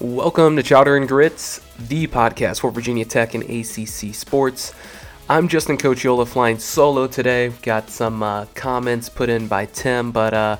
Welcome 0.00 0.56
to 0.56 0.62
Chowder 0.62 0.96
and 0.96 1.06
Grits, 1.06 1.60
the 1.78 2.06
podcast 2.06 2.60
for 2.60 2.70
Virginia 2.70 3.04
Tech 3.04 3.34
and 3.34 3.44
ACC 3.44 4.14
sports. 4.14 4.72
I'm 5.28 5.46
Justin 5.46 5.76
Cochiola 5.76 6.26
flying 6.26 6.58
solo 6.58 7.06
today. 7.06 7.50
Got 7.60 7.90
some 7.90 8.22
uh, 8.22 8.46
comments 8.54 9.10
put 9.10 9.28
in 9.28 9.46
by 9.46 9.66
Tim, 9.66 10.10
but 10.10 10.32
uh, 10.32 10.56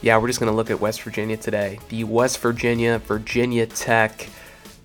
yeah, 0.00 0.16
we're 0.16 0.28
just 0.28 0.40
going 0.40 0.50
to 0.50 0.56
look 0.56 0.70
at 0.70 0.80
West 0.80 1.02
Virginia 1.02 1.36
today. 1.36 1.78
The 1.90 2.04
West 2.04 2.38
Virginia 2.38 2.98
Virginia 3.00 3.66
Tech 3.66 4.30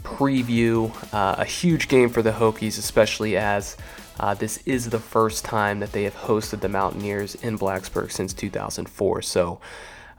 preview. 0.04 0.92
Uh, 1.14 1.36
a 1.38 1.46
huge 1.46 1.88
game 1.88 2.10
for 2.10 2.22
the 2.22 2.34
Hokies, 2.34 2.78
especially 2.78 3.38
as 3.38 3.78
uh, 4.20 4.34
this 4.34 4.58
is 4.66 4.90
the 4.90 5.00
first 5.00 5.46
time 5.46 5.80
that 5.80 5.94
they 5.94 6.04
have 6.04 6.16
hosted 6.16 6.60
the 6.60 6.68
Mountaineers 6.68 7.36
in 7.36 7.58
Blacksburg 7.58 8.12
since 8.12 8.34
2004. 8.34 9.22
So, 9.22 9.62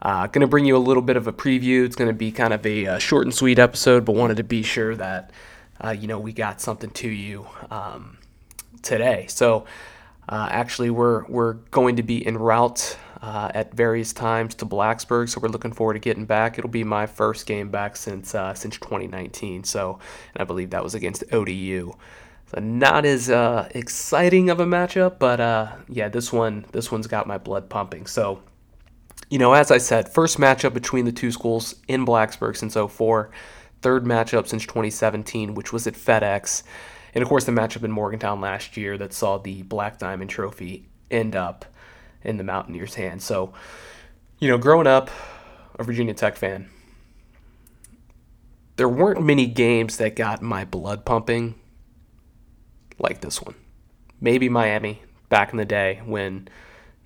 uh, 0.03 0.27
going 0.27 0.43
to 0.43 0.47
bring 0.47 0.67
you 0.67 0.77
a 0.77 0.79
little 0.79 1.03
bit 1.03 1.17
of 1.17 1.27
a 1.27 1.33
preview. 1.33 1.85
It's 1.85 1.97
going 1.97 2.09
to 2.09 2.15
be 2.15 2.31
kind 2.31 2.53
of 2.53 2.65
a, 2.67 2.87
uh, 2.87 2.99
short 2.99 3.27
and 3.27 3.35
sweet 3.35 3.59
episode, 3.59 4.05
but 4.05 4.15
wanted 4.15 4.37
to 4.37 4.45
be 4.45 4.63
sure 4.63 4.95
that 4.97 5.31
uh, 5.83 5.91
you 5.91 6.07
know 6.07 6.19
we 6.19 6.33
got 6.33 6.61
something 6.61 6.91
to 6.91 7.09
you 7.09 7.47
um, 7.71 8.19
today. 8.83 9.27
So 9.29 9.67
uh, 10.29 10.49
actually, 10.51 10.91
we're 10.91 11.25
we're 11.27 11.55
going 11.55 11.97
to 11.97 12.03
be 12.03 12.27
en 12.27 12.37
route 12.37 12.99
uh, 13.23 13.51
at 13.55 13.75
various 13.75 14.13
times 14.13 14.55
to 14.57 14.67
Blacksburg, 14.67 15.31
so 15.31 15.41
we're 15.41 15.49
looking 15.49 15.73
forward 15.73 15.95
to 15.95 16.01
getting 16.01 16.27
back. 16.27 16.59
It'll 16.59 16.71
be 16.71 16.85
my 16.85 17.07
first 17.07 17.47
game 17.47 17.71
back 17.71 17.97
since 17.97 18.35
uh, 18.35 18.53
since 18.55 18.77
2019. 18.77 19.65
So, 19.65 19.99
and 20.35 20.43
I 20.43 20.45
believe 20.45 20.71
that 20.71 20.85
was 20.85 20.95
against 20.95 21.25
ODU. 21.33 21.95
So 22.53 22.61
not 22.61 23.05
as 23.05 23.29
uh, 23.29 23.69
exciting 23.75 24.51
of 24.51 24.61
a 24.61 24.67
matchup, 24.67 25.19
but 25.19 25.41
yeah, 25.89 26.09
this 26.09 26.33
one 26.33 26.67
this 26.73 26.93
one's 26.93 27.07
got 27.07 27.27
my 27.27 27.39
blood 27.39 27.69
pumping. 27.69 28.07
So 28.07 28.43
you 29.31 29.39
know, 29.39 29.53
as 29.55 29.71
I 29.71 29.79
said, 29.79 30.13
first 30.13 30.39
matchup 30.39 30.73
between 30.75 31.05
the 31.05 31.13
two 31.13 31.33
schools 31.33 31.75
in 31.89 32.07
Blacksburg 32.07 32.57
since 32.57 32.75
04, 32.75 33.31
third 33.83 34.05
matchup 34.05 34.47
since 34.47 34.65
2017, 34.65 35.55
which 35.55 35.73
was 35.73 35.87
at 35.87 35.95
FedEx. 35.95 36.63
And 37.15 37.23
of 37.23 37.29
course, 37.29 37.45
the 37.45 37.53
matchup 37.53 37.83
in 37.83 37.91
Morgantown 37.91 38.41
last 38.41 38.77
year 38.77 38.97
that 38.99 39.13
saw 39.13 39.39
the 39.39 39.63
Black 39.63 39.99
Diamond 39.99 40.31
Trophy 40.31 40.89
end 41.11 41.35
up 41.35 41.65
in 42.23 42.37
the 42.37 42.45
Mountaineers' 42.45 42.95
hands. 42.95 43.25
So, 43.25 43.53
you 44.39 44.49
know, 44.49 44.59
growing 44.59 44.87
up 44.87 45.11
a 45.79 45.85
Virginia 45.85 46.15
Tech 46.15 46.37
fan, 46.37 46.69
there 48.77 48.89
weren't 48.89 49.23
many 49.23 49.47
games 49.47 49.97
that 49.97 50.15
got 50.15 50.43
my 50.43 50.65
blood 50.65 51.05
pumping 51.05 51.55
like 52.99 53.21
this 53.21 53.41
one. 53.41 53.55
Maybe 54.21 54.49
Miami 54.49 55.03
back 55.29 55.51
in 55.51 55.57
the 55.57 55.65
day 55.65 56.01
when 56.05 56.49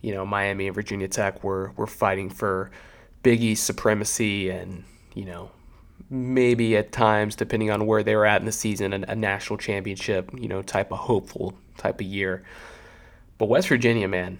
you 0.03 0.15
know, 0.15 0.25
Miami 0.25 0.67
and 0.67 0.75
Virginia 0.75 1.09
Tech 1.09 1.45
were 1.45 1.73
were 1.77 1.87
fighting 1.87 2.31
for 2.31 2.70
Big 3.23 3.43
East 3.43 3.65
supremacy 3.65 4.51
and, 4.51 4.84
you 5.15 5.25
know, 5.25 5.51
maybe 6.09 6.77
at 6.77 6.93
times, 6.93 7.37
depending 7.37 7.70
on 7.70 7.87
where 7.87 8.03
they 8.03 8.17
were 8.17 8.27
at 8.27 8.41
in 8.41 8.47
the 8.47 8.53
season, 8.53 8.93
a, 8.93 9.05
a 9.09 9.15
national 9.15 9.59
championship, 9.59 10.31
you 10.37 10.48
know, 10.48 10.62
type 10.62 10.91
of 10.93 10.98
hopeful 10.98 11.55
type 11.77 12.01
of 12.01 12.06
year. 12.06 12.43
But 13.39 13.47
West 13.47 13.69
Virginia, 13.69 14.09
man, 14.09 14.39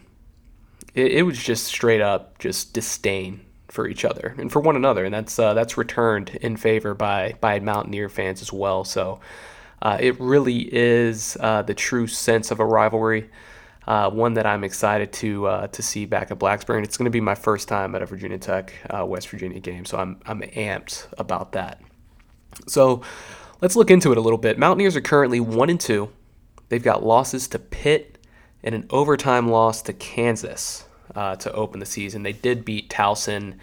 it, 0.95 1.13
it 1.13 1.23
was 1.23 1.39
just 1.43 1.65
straight 1.65 2.01
up 2.01 2.39
just 2.39 2.73
disdain 2.73 3.41
for 3.69 3.87
each 3.87 4.05
other 4.05 4.35
and 4.37 4.51
for 4.51 4.61
one 4.61 4.77
another, 4.77 5.05
and 5.05 5.15
that's 5.15 5.39
uh, 5.39 5.55
that's 5.55 5.77
returned 5.77 6.31
in 6.41 6.57
favor 6.57 6.95
by 6.95 7.35
by 7.41 7.61
Mountaineer 7.61 8.09
fans 8.09 8.43
as 8.43 8.53
well. 8.53 8.85
So 8.85 9.21
uh, 9.83 9.97
it 10.01 10.19
really 10.21 10.69
is 10.75 11.37
uh, 11.41 11.63
the 11.63 11.75
true 11.75 12.07
sense 12.07 12.51
of 12.51 12.61
a 12.61 12.67
rivalry 12.67 13.31
uh, 13.91 14.09
one 14.09 14.35
that 14.35 14.47
I'm 14.47 14.63
excited 14.63 15.13
to 15.15 15.47
uh, 15.49 15.67
to 15.67 15.83
see 15.83 16.07
back 16.07 16.31
at 16.31 16.39
Blacksburg. 16.39 16.77
And 16.77 16.85
it's 16.85 16.97
going 16.97 17.07
to 17.07 17.11
be 17.11 17.21
my 17.21 17.35
first 17.35 17.67
time 17.67 17.97
at 17.97 18.03
a 18.03 18.07
Virginia 18.07 18.39
Tech 18.39 18.73
uh, 18.89 19.05
West 19.05 19.29
Virginia 19.29 19.59
game, 19.59 19.85
so 19.85 19.99
I'm 19.99 20.21
I'm 20.25 20.43
amped 20.43 21.09
about 21.19 21.51
that. 21.53 21.83
So 22.69 23.03
let's 23.61 23.75
look 23.75 23.91
into 23.91 24.13
it 24.13 24.19
a 24.19 24.21
little 24.21 24.39
bit. 24.39 24.61
Mountaineers 24.61 24.95
are 24.95 25.01
currently 25.01 25.41
one 25.41 25.71
and 25.71 25.81
two. 25.81 26.09
They've 26.69 26.81
got 26.81 27.05
losses 27.05 27.49
to 27.49 27.59
Pitt 27.59 28.25
and 28.63 28.77
an 28.77 28.87
overtime 28.91 29.49
loss 29.49 29.83
to 29.83 29.93
Kansas 29.93 30.85
uh, 31.17 31.35
to 31.37 31.53
open 31.53 31.81
the 31.81 31.87
season. 31.87 32.23
They 32.23 32.33
did 32.33 32.65
beat 32.65 32.91
Towson. 32.91 33.59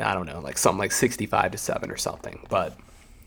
I 0.00 0.14
don't 0.14 0.26
know, 0.26 0.38
like 0.38 0.56
something 0.56 0.78
like 0.78 0.92
65 0.92 1.50
to 1.50 1.58
7 1.58 1.90
or 1.90 1.96
something. 1.96 2.46
But 2.48 2.76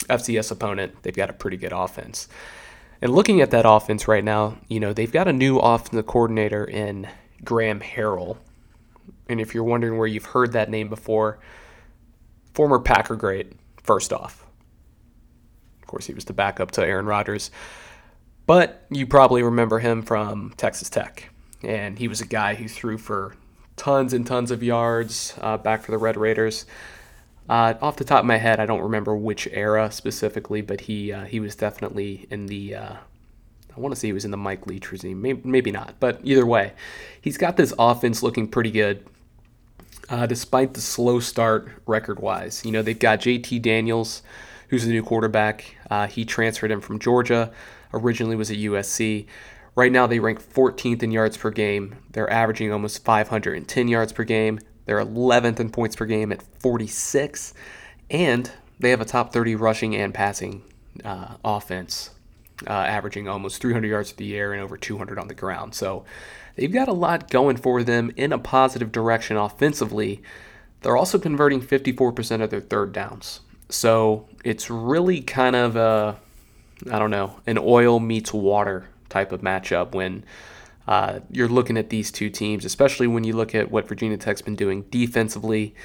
FCS 0.04 0.50
opponent, 0.52 0.96
they've 1.02 1.14
got 1.14 1.30
a 1.30 1.34
pretty 1.34 1.58
good 1.58 1.74
offense. 1.74 2.30
And 3.02 3.14
looking 3.14 3.42
at 3.42 3.52
that 3.52 3.66
offense 3.68 4.08
right 4.08 4.24
now, 4.24 4.58
you 4.68 4.80
know, 4.80 4.94
they've 4.94 5.12
got 5.12 5.28
a 5.28 5.34
new 5.34 5.58
offensive 5.58 6.06
coordinator 6.06 6.64
in 6.64 7.08
Graham 7.44 7.80
Harrell. 7.82 8.38
And 9.28 9.42
if 9.42 9.54
you're 9.54 9.64
wondering 9.64 9.98
where 9.98 10.08
you've 10.08 10.26
heard 10.26 10.54
that 10.54 10.70
name 10.70 10.88
before, 10.88 11.40
former 12.54 12.80
Packer 12.80 13.16
great, 13.16 13.54
first 13.84 14.14
off. 14.14 14.46
Of 15.82 15.88
course, 15.88 16.06
he 16.06 16.14
was 16.14 16.26
the 16.26 16.34
backup 16.34 16.72
to 16.72 16.86
Aaron 16.86 17.06
Rodgers. 17.06 17.52
But 18.46 18.86
you 18.90 19.08
probably 19.08 19.44
remember 19.44 19.80
him 19.80 20.02
from 20.02 20.54
Texas 20.58 20.90
Tech. 20.90 21.30
And 21.64 21.98
he 21.98 22.08
was 22.08 22.22
a 22.22 22.26
guy 22.26 22.56
who 22.56 22.68
threw 22.68 22.98
for 22.98 23.36
tons 23.76 24.14
and 24.14 24.26
tons 24.26 24.52
of 24.52 24.64
yards 24.64 25.34
uh, 25.42 25.58
back 25.58 25.84
for 25.84 25.92
the 25.92 25.98
Red 25.98 26.18
Raiders. 26.18 26.66
Uh, 27.48 27.76
off 27.82 27.98
the 27.98 28.04
top 28.04 28.20
of 28.22 28.26
my 28.26 28.38
head, 28.38 28.60
I 28.60 28.66
don't 28.66 28.82
remember 28.82 29.16
which 29.16 29.48
era 29.52 29.92
specifically, 29.92 30.62
but 30.62 30.82
he 30.82 31.12
uh, 31.12 31.26
he 31.26 31.40
was 31.40 31.56
definitely 31.56 32.28
in 32.32 32.48
the. 32.48 32.76
Uh, 32.76 32.96
I 33.76 33.80
want 33.80 33.94
to 33.94 34.00
say 34.00 34.08
he 34.08 34.14
was 34.14 34.26
in 34.26 34.32
the 34.32 34.38
Mike 34.38 34.68
Leach 34.68 34.92
regime, 34.92 35.22
maybe, 35.22 35.42
maybe 35.44 35.70
not, 35.70 35.96
but 36.00 36.20
either 36.24 36.46
way, 36.46 36.72
he's 37.20 37.38
got 37.38 37.58
this 37.58 37.74
offense 37.78 38.24
looking 38.24 38.48
pretty 38.48 38.72
good, 38.72 39.06
uh, 40.10 40.26
despite 40.26 40.74
the 40.74 40.82
slow 40.82 41.20
start 41.20 41.70
record-wise. 41.86 42.64
You 42.66 42.72
know 42.72 42.82
they've 42.82 42.98
got 42.98 43.20
J.T. 43.20 43.60
Daniels, 43.60 44.24
who's 44.70 44.86
the 44.86 44.92
new 44.92 45.04
quarterback. 45.04 45.76
Uh, 45.92 46.08
he 46.08 46.26
transferred 46.26 46.72
him 46.72 46.82
from 46.82 47.00
Georgia. 47.00 47.52
Originally 47.94 48.36
was 48.36 48.50
at 48.50 48.58
USC. 48.58 49.28
Right 49.76 49.92
now 49.92 50.08
they 50.08 50.20
rank 50.20 50.42
14th 50.42 51.04
in 51.04 51.12
yards 51.12 51.38
per 51.38 51.52
game. 51.52 51.96
They're 52.12 52.32
averaging 52.32 52.72
almost 52.72 53.04
510 53.04 53.88
yards 53.88 54.14
per 54.14 54.24
game. 54.24 54.60
They're 54.86 55.04
11th 55.04 55.60
in 55.60 55.70
points 55.70 55.96
per 55.96 56.06
game 56.06 56.32
at 56.32 56.42
46, 56.60 57.54
and 58.10 58.52
they 58.80 58.90
have 58.92 59.02
a 59.02 59.06
top 59.06 59.34
30 59.34 59.56
rushing 59.56 59.96
and 59.96 60.14
passing 60.14 60.64
uh, 61.04 61.36
offense, 61.44 62.12
uh, 62.68 62.72
averaging 62.72 63.28
almost 63.28 63.62
300 63.62 63.88
yards 63.88 64.12
to 64.12 64.18
the 64.18 64.36
air 64.38 64.54
and 64.54 64.62
over 64.62 64.78
200 64.78 65.18
on 65.18 65.28
the 65.28 65.34
ground. 65.34 65.76
So 65.76 66.06
they've 66.56 66.72
got 66.72 66.88
a 66.88 66.94
lot 66.94 67.30
going 67.30 67.58
for 67.58 67.84
them 67.84 68.12
in 68.16 68.32
a 68.32 68.40
positive 68.40 68.92
direction 68.92 69.38
offensively. 69.38 70.22
They're 70.82 70.98
also 70.98 71.18
converting 71.18 71.62
54% 71.62 72.42
of 72.42 72.50
their 72.50 72.62
third 72.62 72.94
downs. 72.94 73.42
So 73.70 74.28
it's 74.44 74.70
really 74.70 75.22
kind 75.22 75.56
of 75.56 75.76
a, 75.76 76.18
I 76.92 77.00
don't 77.00 77.12
know, 77.12 77.40
an 77.48 77.58
oil 77.58 78.00
meets 78.00 78.32
water 78.32 78.88
type 79.10 79.32
of 79.32 79.42
matchup 79.42 79.94
when 79.94 80.24
uh, 80.88 81.20
you're 81.32 81.48
looking 81.48 81.78
at 81.78 81.90
these 81.90 82.12
two 82.12 82.30
teams, 82.30 82.66
especially 82.66 83.08
when 83.08 83.24
you 83.24 83.34
look 83.34 83.56
at 83.56 83.72
what 83.72 83.88
Virginia 83.88 84.18
Tech's 84.18 84.42
been 84.42 84.56
doing 84.56 84.84
defensively 84.92 85.76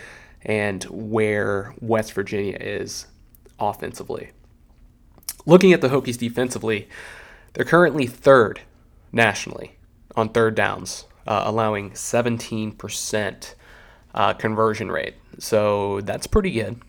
and 0.43 0.85
where 0.85 1.75
West 1.81 2.13
Virginia 2.13 2.57
is 2.61 3.07
offensively. 3.59 4.31
Looking 5.47 5.73
at 5.73 5.81
the 5.81 5.89
Hokies 5.89 6.19
defensively, 6.19 6.89
they're 7.55 7.65
currently 7.65 8.07
third 8.07 8.61
nationally 9.13 9.77
on 10.17 10.29
third 10.29 10.55
downs, 10.55 11.07
uh, 11.27 11.43
allowing 11.47 11.91
17% 11.93 13.55
uh, 14.15 14.35
conversion 14.35 14.91
rate. 14.91 15.15
So 15.39 16.01
that's 16.03 16.27
pretty 16.27 16.51
good. 16.51 16.81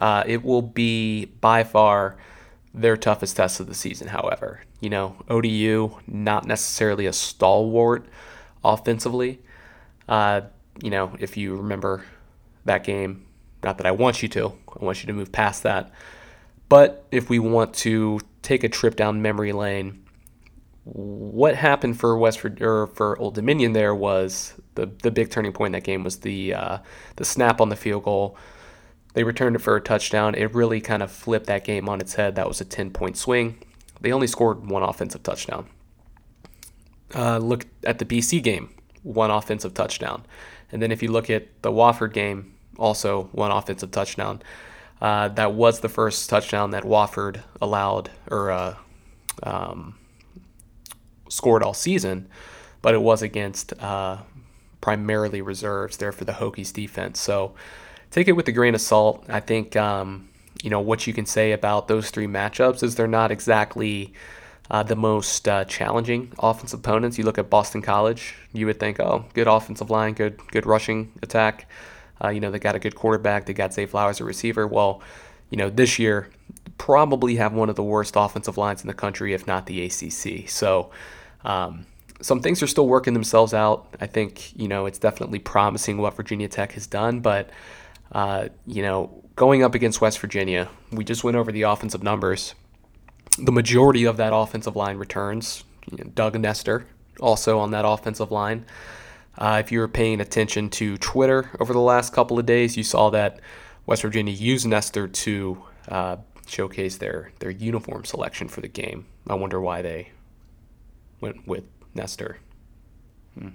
Uh, 0.00 0.24
it 0.26 0.44
will 0.44 0.62
be 0.62 1.26
by 1.26 1.64
far 1.64 2.16
their 2.72 2.96
toughest 2.96 3.36
test 3.36 3.60
of 3.60 3.66
the 3.66 3.74
season, 3.74 4.08
however. 4.08 4.62
You 4.80 4.90
know, 4.90 5.16
ODU, 5.28 5.96
not 6.06 6.46
necessarily 6.46 7.06
a 7.06 7.12
stalwart 7.12 8.06
offensively. 8.64 9.40
Uh, 10.08 10.42
you 10.82 10.90
know, 10.90 11.16
if 11.18 11.36
you 11.36 11.56
remember 11.56 12.04
that 12.64 12.84
game, 12.84 13.26
not 13.62 13.78
that 13.78 13.86
I 13.86 13.90
want 13.90 14.22
you 14.22 14.28
to, 14.30 14.52
I 14.80 14.84
want 14.84 15.02
you 15.02 15.06
to 15.08 15.12
move 15.12 15.32
past 15.32 15.62
that. 15.64 15.92
But 16.68 17.04
if 17.10 17.28
we 17.28 17.38
want 17.38 17.74
to 17.74 18.20
take 18.42 18.64
a 18.64 18.68
trip 18.68 18.96
down 18.96 19.20
memory 19.20 19.52
lane, 19.52 20.04
what 20.84 21.56
happened 21.56 21.98
for 21.98 22.16
West 22.16 22.44
or 22.60 22.86
for 22.88 23.18
Old 23.18 23.34
Dominion 23.34 23.72
there 23.72 23.94
was 23.94 24.54
the 24.76 24.90
the 25.02 25.10
big 25.10 25.30
turning 25.30 25.52
point 25.52 25.68
in 25.68 25.72
that 25.72 25.84
game 25.84 26.04
was 26.04 26.20
the 26.20 26.54
uh, 26.54 26.78
the 27.16 27.24
snap 27.24 27.60
on 27.60 27.68
the 27.68 27.76
field 27.76 28.04
goal 28.04 28.36
they 29.14 29.24
returned 29.24 29.56
it 29.56 29.60
for 29.60 29.76
a 29.76 29.80
touchdown. 29.80 30.34
It 30.34 30.54
really 30.54 30.80
kind 30.80 31.02
of 31.02 31.10
flipped 31.10 31.46
that 31.46 31.64
game 31.64 31.88
on 31.88 32.00
its 32.00 32.14
head. 32.14 32.36
That 32.36 32.48
was 32.48 32.60
a 32.60 32.64
10 32.64 32.90
point 32.90 33.16
swing. 33.16 33.58
They 34.00 34.12
only 34.12 34.26
scored 34.26 34.68
one 34.68 34.82
offensive 34.82 35.22
touchdown. 35.22 35.66
Uh, 37.14 37.38
look 37.38 37.66
at 37.84 37.98
the 37.98 38.04
BC 38.04 38.42
game, 38.42 38.70
one 39.02 39.30
offensive 39.30 39.74
touchdown. 39.74 40.24
And 40.70 40.80
then 40.80 40.92
if 40.92 41.02
you 41.02 41.10
look 41.10 41.28
at 41.28 41.62
the 41.62 41.72
Wofford 41.72 42.12
game, 42.12 42.54
also 42.78 43.24
one 43.32 43.50
offensive 43.50 43.90
touchdown. 43.90 44.42
Uh, 45.00 45.28
that 45.28 45.54
was 45.54 45.80
the 45.80 45.88
first 45.88 46.28
touchdown 46.28 46.70
that 46.70 46.84
Wofford 46.84 47.42
allowed 47.60 48.10
or 48.30 48.50
uh, 48.50 48.74
um, 49.42 49.96
scored 51.28 51.62
all 51.62 51.74
season, 51.74 52.28
but 52.82 52.94
it 52.94 53.00
was 53.00 53.22
against 53.22 53.72
uh, 53.82 54.18
primarily 54.80 55.40
reserves 55.40 55.96
there 55.96 56.12
for 56.12 56.24
the 56.24 56.32
Hokies 56.32 56.72
defense. 56.72 57.20
So 57.20 57.54
take 58.10 58.28
it 58.28 58.32
with 58.32 58.48
a 58.48 58.52
grain 58.52 58.74
of 58.74 58.80
salt. 58.80 59.24
I 59.28 59.40
think 59.40 59.76
um, 59.76 60.30
you 60.62 60.70
know, 60.70 60.80
what 60.80 61.06
you 61.06 61.12
can 61.12 61.26
say 61.26 61.52
about 61.52 61.88
those 61.88 62.10
three 62.10 62.26
matchups 62.26 62.82
is 62.82 62.94
they're 62.94 63.06
not 63.06 63.30
exactly 63.30 64.12
uh, 64.70 64.82
the 64.82 64.96
most 64.96 65.48
uh, 65.48 65.64
challenging 65.64 66.32
offensive 66.38 66.80
opponents. 66.80 67.18
You 67.18 67.24
look 67.24 67.38
at 67.38 67.50
Boston 67.50 67.82
College, 67.82 68.34
you 68.52 68.66
would 68.66 68.78
think, 68.78 69.00
oh, 69.00 69.24
good 69.34 69.48
offensive 69.48 69.90
line, 69.90 70.14
good 70.14 70.38
good 70.48 70.66
rushing 70.66 71.12
attack. 71.22 71.68
Uh, 72.22 72.28
you 72.28 72.40
know, 72.40 72.50
they 72.50 72.58
got 72.58 72.74
a 72.74 72.78
good 72.78 72.94
quarterback. 72.94 73.46
They 73.46 73.54
got 73.54 73.72
Zay 73.72 73.86
Flowers, 73.86 74.20
a 74.20 74.24
receiver. 74.24 74.66
Well, 74.66 75.02
you 75.48 75.56
know, 75.56 75.70
this 75.70 75.98
year 75.98 76.28
probably 76.76 77.36
have 77.36 77.52
one 77.52 77.68
of 77.68 77.76
the 77.76 77.82
worst 77.82 78.14
offensive 78.16 78.58
lines 78.58 78.82
in 78.82 78.88
the 78.88 78.94
country, 78.94 79.32
if 79.34 79.46
not 79.46 79.66
the 79.66 79.84
ACC. 79.84 80.48
So. 80.48 80.90
Um, 81.44 81.86
some 82.22 82.42
things 82.42 82.62
are 82.62 82.66
still 82.66 82.86
working 82.86 83.14
themselves 83.14 83.54
out. 83.54 83.94
I 83.98 84.06
think 84.06 84.54
you 84.54 84.68
know 84.68 84.84
it's 84.84 84.98
definitely 84.98 85.38
promising 85.38 85.96
what 85.96 86.14
Virginia 86.14 86.48
Tech 86.48 86.72
has 86.72 86.86
done, 86.86 87.20
but 87.20 87.48
uh, 88.12 88.48
you 88.66 88.82
know 88.82 89.22
going 89.36 89.62
up 89.62 89.74
against 89.74 90.00
West 90.00 90.18
Virginia, 90.18 90.68
we 90.92 91.04
just 91.04 91.24
went 91.24 91.36
over 91.36 91.52
the 91.52 91.62
offensive 91.62 92.02
numbers. 92.02 92.54
The 93.38 93.52
majority 93.52 94.04
of 94.04 94.16
that 94.18 94.34
offensive 94.34 94.76
line 94.76 94.96
returns. 94.96 95.64
You 95.90 95.98
know, 95.98 96.10
Doug 96.14 96.38
Nester 96.38 96.86
also 97.20 97.58
on 97.58 97.70
that 97.70 97.86
offensive 97.86 98.30
line. 98.30 98.66
Uh, 99.38 99.62
if 99.64 99.72
you 99.72 99.78
were 99.78 99.88
paying 99.88 100.20
attention 100.20 100.68
to 100.68 100.98
Twitter 100.98 101.50
over 101.60 101.72
the 101.72 101.80
last 101.80 102.12
couple 102.12 102.38
of 102.38 102.46
days, 102.46 102.76
you 102.76 102.82
saw 102.82 103.10
that 103.10 103.40
West 103.86 104.02
Virginia 104.02 104.32
used 104.32 104.66
Nester 104.66 105.08
to 105.08 105.62
uh, 105.88 106.16
showcase 106.46 106.98
their 106.98 107.32
their 107.38 107.50
uniform 107.50 108.04
selection 108.04 108.48
for 108.48 108.60
the 108.60 108.68
game. 108.68 109.06
I 109.28 109.34
wonder 109.34 109.60
why 109.60 109.82
they 109.82 110.10
went 111.20 111.46
with 111.46 111.64
Nester. 111.94 112.38
Hmm. 113.38 113.48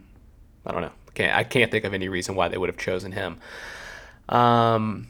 I 0.65 0.71
don't 0.71 0.81
know. 0.81 0.91
Can't, 1.13 1.35
I 1.35 1.43
can't 1.43 1.71
think 1.71 1.85
of 1.85 1.93
any 1.93 2.09
reason 2.09 2.35
why 2.35 2.47
they 2.47 2.57
would 2.57 2.69
have 2.69 2.77
chosen 2.77 3.11
him. 3.11 3.39
Um, 4.29 5.07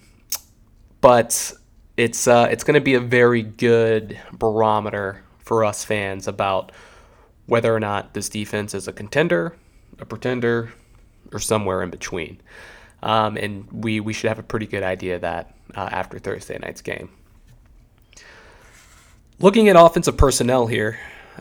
but 1.01 1.53
it's 1.97 2.27
uh, 2.27 2.47
it's 2.51 2.63
going 2.63 2.75
to 2.75 2.81
be 2.81 2.95
a 2.95 2.99
very 2.99 3.41
good 3.41 4.19
barometer 4.33 5.23
for 5.39 5.63
us 5.63 5.85
fans 5.85 6.27
about 6.27 6.71
whether 7.45 7.73
or 7.73 7.79
not 7.79 8.13
this 8.13 8.29
defense 8.29 8.73
is 8.73 8.87
a 8.87 8.93
contender, 8.93 9.55
a 9.99 10.05
pretender, 10.05 10.73
or 11.31 11.39
somewhere 11.39 11.83
in 11.83 11.89
between. 11.89 12.41
Um, 13.03 13.37
and 13.37 13.71
we 13.71 13.99
we 13.99 14.13
should 14.13 14.29
have 14.29 14.39
a 14.39 14.43
pretty 14.43 14.65
good 14.65 14.83
idea 14.83 15.15
of 15.15 15.21
that 15.21 15.55
uh, 15.75 15.89
after 15.91 16.19
Thursday 16.19 16.57
night's 16.57 16.81
game. 16.81 17.09
Looking 19.39 19.69
at 19.69 19.75
offensive 19.75 20.17
personnel 20.17 20.65
here, 20.65 20.97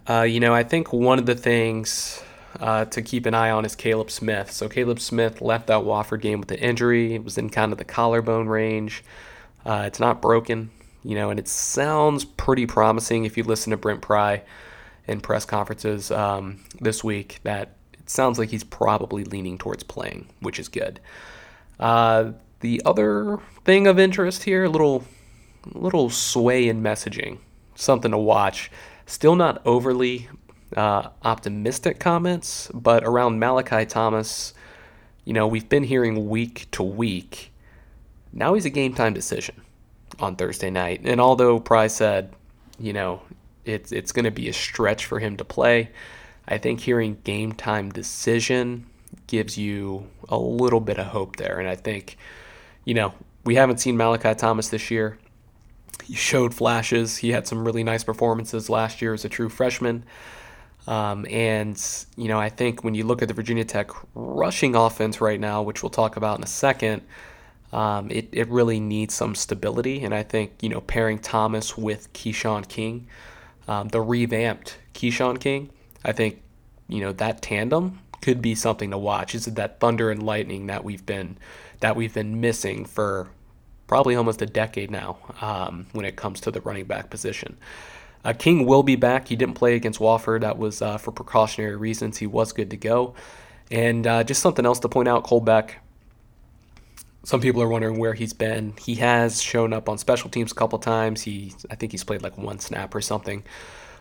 uh, 0.08 0.22
you 0.22 0.40
know, 0.40 0.52
I 0.52 0.64
think 0.64 0.92
one 0.92 1.18
of 1.18 1.26
the 1.26 1.34
things 1.34 2.22
uh, 2.60 2.84
to 2.86 3.02
keep 3.02 3.26
an 3.26 3.34
eye 3.34 3.50
on 3.50 3.64
is 3.64 3.74
Kaleb 3.76 4.10
Smith. 4.10 4.50
So 4.50 4.68
Kaleb 4.68 5.00
Smith 5.00 5.40
left 5.40 5.66
that 5.66 5.82
Wofford 5.82 6.20
game 6.20 6.40
with 6.40 6.50
an 6.50 6.58
injury. 6.58 7.14
It 7.14 7.24
was 7.24 7.38
in 7.38 7.50
kind 7.50 7.72
of 7.72 7.78
the 7.78 7.84
collarbone 7.84 8.46
range. 8.46 9.04
Uh, 9.64 9.84
it's 9.86 10.00
not 10.00 10.20
broken, 10.20 10.70
you 11.02 11.14
know, 11.14 11.30
and 11.30 11.38
it 11.40 11.48
sounds 11.48 12.24
pretty 12.24 12.66
promising 12.66 13.24
if 13.24 13.36
you 13.36 13.44
listen 13.44 13.70
to 13.70 13.76
Brent 13.76 14.02
Pry 14.02 14.42
in 15.06 15.20
press 15.20 15.44
conferences 15.44 16.10
um, 16.10 16.60
this 16.80 17.02
week. 17.02 17.40
That 17.44 17.76
it 17.98 18.10
sounds 18.10 18.38
like 18.38 18.50
he's 18.50 18.64
probably 18.64 19.24
leaning 19.24 19.58
towards 19.58 19.82
playing, 19.82 20.28
which 20.40 20.58
is 20.58 20.68
good. 20.68 21.00
Uh, 21.80 22.32
the 22.60 22.80
other 22.84 23.38
thing 23.64 23.86
of 23.86 23.98
interest 23.98 24.44
here, 24.44 24.64
a 24.64 24.68
little, 24.68 25.04
little 25.72 26.08
sway 26.08 26.68
in 26.68 26.82
messaging, 26.82 27.38
something 27.74 28.10
to 28.10 28.18
watch. 28.18 28.70
Still 29.06 29.36
not 29.36 29.60
overly 29.66 30.28
uh, 30.76 31.10
optimistic 31.22 31.98
comments, 31.98 32.70
but 32.74 33.04
around 33.04 33.38
Malachi 33.38 33.86
Thomas, 33.86 34.54
you 35.24 35.32
know, 35.32 35.46
we've 35.46 35.68
been 35.68 35.84
hearing 35.84 36.28
week 36.28 36.68
to 36.72 36.82
week. 36.82 37.52
Now 38.32 38.54
he's 38.54 38.64
a 38.64 38.70
game 38.70 38.94
time 38.94 39.14
decision 39.14 39.60
on 40.18 40.36
Thursday 40.36 40.70
night. 40.70 41.00
And 41.04 41.20
although 41.20 41.58
Pry 41.60 41.86
said, 41.86 42.34
you 42.78 42.92
know, 42.92 43.22
it's 43.64 43.92
it's 43.92 44.12
going 44.12 44.24
to 44.24 44.30
be 44.30 44.48
a 44.48 44.52
stretch 44.52 45.06
for 45.06 45.18
him 45.18 45.36
to 45.36 45.44
play, 45.44 45.90
I 46.46 46.58
think 46.58 46.80
hearing 46.80 47.18
game 47.24 47.52
time 47.52 47.90
decision 47.90 48.86
gives 49.26 49.56
you 49.56 50.06
a 50.28 50.36
little 50.36 50.80
bit 50.80 50.98
of 50.98 51.06
hope 51.06 51.36
there. 51.36 51.58
And 51.58 51.68
I 51.68 51.76
think, 51.76 52.18
you 52.84 52.94
know, 52.94 53.14
we 53.44 53.54
haven't 53.54 53.78
seen 53.78 53.96
Malachi 53.96 54.34
Thomas 54.34 54.68
this 54.68 54.90
year. 54.90 55.18
He 56.04 56.14
showed 56.14 56.54
flashes. 56.54 57.18
He 57.18 57.30
had 57.30 57.46
some 57.46 57.64
really 57.64 57.84
nice 57.84 58.04
performances 58.04 58.68
last 58.68 59.00
year 59.00 59.14
as 59.14 59.24
a 59.24 59.28
true 59.28 59.48
freshman. 59.48 60.04
Um, 60.86 61.26
and, 61.30 61.80
you 62.16 62.28
know, 62.28 62.38
I 62.38 62.48
think 62.48 62.84
when 62.84 62.94
you 62.94 63.04
look 63.04 63.22
at 63.22 63.28
the 63.28 63.34
Virginia 63.34 63.64
Tech 63.64 63.90
rushing 64.14 64.74
offense 64.74 65.20
right 65.20 65.40
now, 65.40 65.62
which 65.62 65.82
we'll 65.82 65.90
talk 65.90 66.16
about 66.16 66.38
in 66.38 66.44
a 66.44 66.48
second, 66.48 67.02
um, 67.72 68.10
it, 68.10 68.28
it 68.32 68.48
really 68.48 68.80
needs 68.80 69.14
some 69.14 69.34
stability. 69.34 70.04
And 70.04 70.14
I 70.14 70.22
think, 70.22 70.52
you 70.60 70.68
know, 70.68 70.80
pairing 70.80 71.18
Thomas 71.18 71.76
with 71.76 72.12
Keshawn 72.12 72.68
King, 72.68 73.06
um, 73.66 73.88
the 73.88 74.00
revamped 74.00 74.78
Keshawn 74.92 75.40
King, 75.40 75.70
I 76.04 76.12
think, 76.12 76.42
you 76.88 77.00
know, 77.00 77.12
that 77.12 77.40
tandem 77.40 78.00
could 78.20 78.42
be 78.42 78.54
something 78.54 78.90
to 78.90 78.98
watch. 78.98 79.34
Is 79.34 79.46
it 79.46 79.54
that 79.54 79.80
thunder 79.80 80.10
and 80.10 80.22
lightning 80.22 80.66
that 80.66 80.84
we've 80.84 81.04
been 81.04 81.36
that 81.80 81.96
we've 81.96 82.14
been 82.14 82.40
missing 82.40 82.84
for 82.84 83.28
probably 83.86 84.16
almost 84.16 84.42
a 84.42 84.46
decade 84.46 84.90
now 84.90 85.18
um, 85.40 85.86
when 85.92 86.04
it 86.04 86.16
comes 86.16 86.40
to 86.40 86.50
the 86.50 86.60
running 86.62 86.84
back 86.84 87.10
position. 87.10 87.56
Uh, 88.24 88.32
King 88.32 88.66
will 88.66 88.82
be 88.82 88.96
back. 88.96 89.28
He 89.28 89.36
didn't 89.36 89.54
play 89.54 89.74
against 89.76 90.00
Wofford. 90.00 90.40
That 90.40 90.58
was 90.58 90.80
uh, 90.80 90.98
for 90.98 91.12
precautionary 91.12 91.76
reasons. 91.76 92.18
He 92.18 92.26
was 92.26 92.52
good 92.52 92.70
to 92.70 92.76
go. 92.76 93.14
And 93.70 94.06
uh, 94.06 94.24
just 94.24 94.40
something 94.40 94.64
else 94.64 94.78
to 94.80 94.88
point 94.88 95.08
out 95.08 95.24
Cole 95.24 95.40
Beck. 95.40 95.80
Some 97.24 97.40
people 97.40 97.62
are 97.62 97.68
wondering 97.68 97.98
where 97.98 98.14
he's 98.14 98.34
been. 98.34 98.74
He 98.78 98.96
has 98.96 99.42
shown 99.42 99.72
up 99.72 99.88
on 99.88 99.98
special 99.98 100.28
teams 100.30 100.52
a 100.52 100.54
couple 100.54 100.78
times. 100.78 101.22
He, 101.22 101.54
I 101.70 101.74
think 101.74 101.92
he's 101.92 102.04
played 102.04 102.22
like 102.22 102.36
one 102.36 102.58
snap 102.58 102.94
or 102.94 103.00
something 103.00 103.44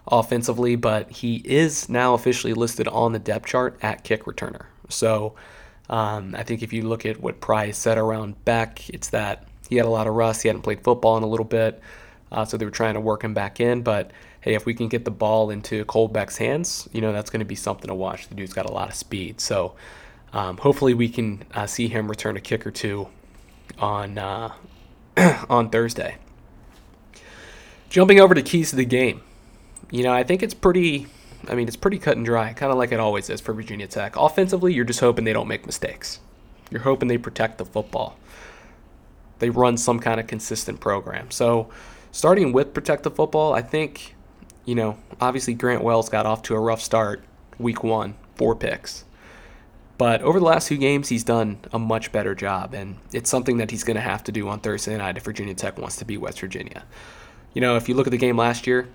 offensively, 0.07 0.75
but 0.75 1.09
he 1.09 1.37
is 1.45 1.87
now 1.87 2.13
officially 2.13 2.53
listed 2.53 2.87
on 2.89 3.13
the 3.13 3.19
depth 3.19 3.45
chart 3.45 3.77
at 3.81 4.03
kick 4.03 4.25
returner. 4.25 4.65
So 4.89 5.35
um, 5.89 6.35
I 6.37 6.43
think 6.43 6.61
if 6.61 6.73
you 6.73 6.81
look 6.81 7.05
at 7.05 7.21
what 7.21 7.39
Pry 7.39 7.71
said 7.71 7.97
around 7.97 8.43
Beck, 8.43 8.89
it's 8.89 9.09
that 9.09 9.47
he 9.69 9.77
had 9.77 9.85
a 9.85 9.89
lot 9.89 10.07
of 10.07 10.13
rust. 10.13 10.41
He 10.43 10.49
hadn't 10.49 10.63
played 10.63 10.83
football 10.83 11.15
in 11.17 11.23
a 11.23 11.27
little 11.27 11.45
bit, 11.45 11.81
uh, 12.33 12.43
so 12.43 12.57
they 12.57 12.65
were 12.65 12.71
trying 12.71 12.95
to 12.95 12.99
work 12.99 13.23
him 13.23 13.33
back 13.33 13.59
in. 13.59 13.83
But 13.83 14.11
hey, 14.41 14.55
if 14.55 14.65
we 14.65 14.73
can 14.73 14.89
get 14.89 15.05
the 15.05 15.11
ball 15.11 15.49
into 15.49 15.85
Cole 15.85 16.07
Beck's 16.07 16.37
hands, 16.37 16.89
you 16.91 16.99
know 16.99 17.13
that's 17.13 17.29
going 17.29 17.39
to 17.39 17.45
be 17.45 17.55
something 17.55 17.87
to 17.87 17.95
watch. 17.95 18.27
The 18.27 18.35
dude's 18.35 18.53
got 18.53 18.65
a 18.65 18.71
lot 18.71 18.89
of 18.89 18.95
speed, 18.95 19.39
so 19.39 19.75
um, 20.33 20.57
hopefully 20.57 20.93
we 20.93 21.07
can 21.09 21.45
uh, 21.53 21.67
see 21.67 21.87
him 21.87 22.09
return 22.09 22.35
a 22.35 22.41
kick 22.41 22.65
or 22.65 22.71
two 22.71 23.07
on 23.77 24.17
uh, 24.17 24.51
on 25.49 25.69
Thursday. 25.69 26.17
Jumping 27.89 28.19
over 28.19 28.33
to 28.33 28.41
keys 28.41 28.71
to 28.71 28.75
the 28.75 28.85
game, 28.85 29.21
you 29.91 30.03
know 30.03 30.11
I 30.11 30.23
think 30.23 30.43
it's 30.43 30.55
pretty. 30.55 31.07
I 31.45 31.55
mean, 31.55 31.67
it's 31.67 31.75
pretty 31.75 31.99
cut 31.99 32.15
and 32.15 32.25
dry, 32.25 32.53
kind 32.53 32.71
of 32.71 32.77
like 32.77 32.93
it 32.93 33.01
always 33.01 33.29
is 33.29 33.41
for 33.41 33.53
Virginia 33.53 33.85
Tech. 33.85 34.15
Offensively, 34.15 34.73
you're 34.73 34.85
just 34.85 35.01
hoping 35.01 35.25
they 35.25 35.33
don't 35.33 35.49
make 35.49 35.65
mistakes. 35.65 36.21
You're 36.71 36.81
hoping 36.81 37.09
they 37.09 37.17
protect 37.17 37.57
the 37.57 37.65
football 37.65 38.17
they 39.43 39.49
run 39.49 39.75
some 39.75 39.99
kind 39.99 40.21
of 40.21 40.27
consistent 40.27 40.79
program. 40.79 41.29
So, 41.29 41.69
starting 42.13 42.53
with 42.53 42.73
protective 42.73 43.15
football, 43.15 43.53
I 43.53 43.61
think, 43.61 44.15
you 44.63 44.75
know, 44.75 44.97
obviously 45.19 45.55
Grant 45.55 45.83
Wells 45.83 46.07
got 46.07 46.25
off 46.25 46.43
to 46.43 46.55
a 46.55 46.59
rough 46.59 46.81
start 46.81 47.25
week 47.57 47.83
one, 47.83 48.15
four 48.35 48.55
picks. 48.55 49.03
But 49.97 50.21
over 50.21 50.39
the 50.39 50.45
last 50.45 50.67
two 50.67 50.77
games, 50.77 51.09
he's 51.09 51.23
done 51.23 51.59
a 51.71 51.79
much 51.79 52.11
better 52.11 52.35
job, 52.35 52.73
and 52.73 52.97
it's 53.11 53.29
something 53.29 53.57
that 53.57 53.71
he's 53.71 53.83
going 53.83 53.95
to 53.95 54.01
have 54.01 54.23
to 54.25 54.31
do 54.31 54.47
on 54.47 54.59
Thursday 54.59 54.95
night 54.97 55.17
if 55.17 55.23
Virginia 55.23 55.53
Tech 55.53 55.77
wants 55.77 55.97
to 55.97 56.05
beat 56.05 56.17
West 56.17 56.39
Virginia. 56.39 56.83
You 57.53 57.61
know, 57.61 57.75
if 57.75 57.89
you 57.89 57.95
look 57.95 58.07
at 58.07 58.11
the 58.11 58.17
game 58.17 58.37
last 58.37 58.67
year, 58.67 58.87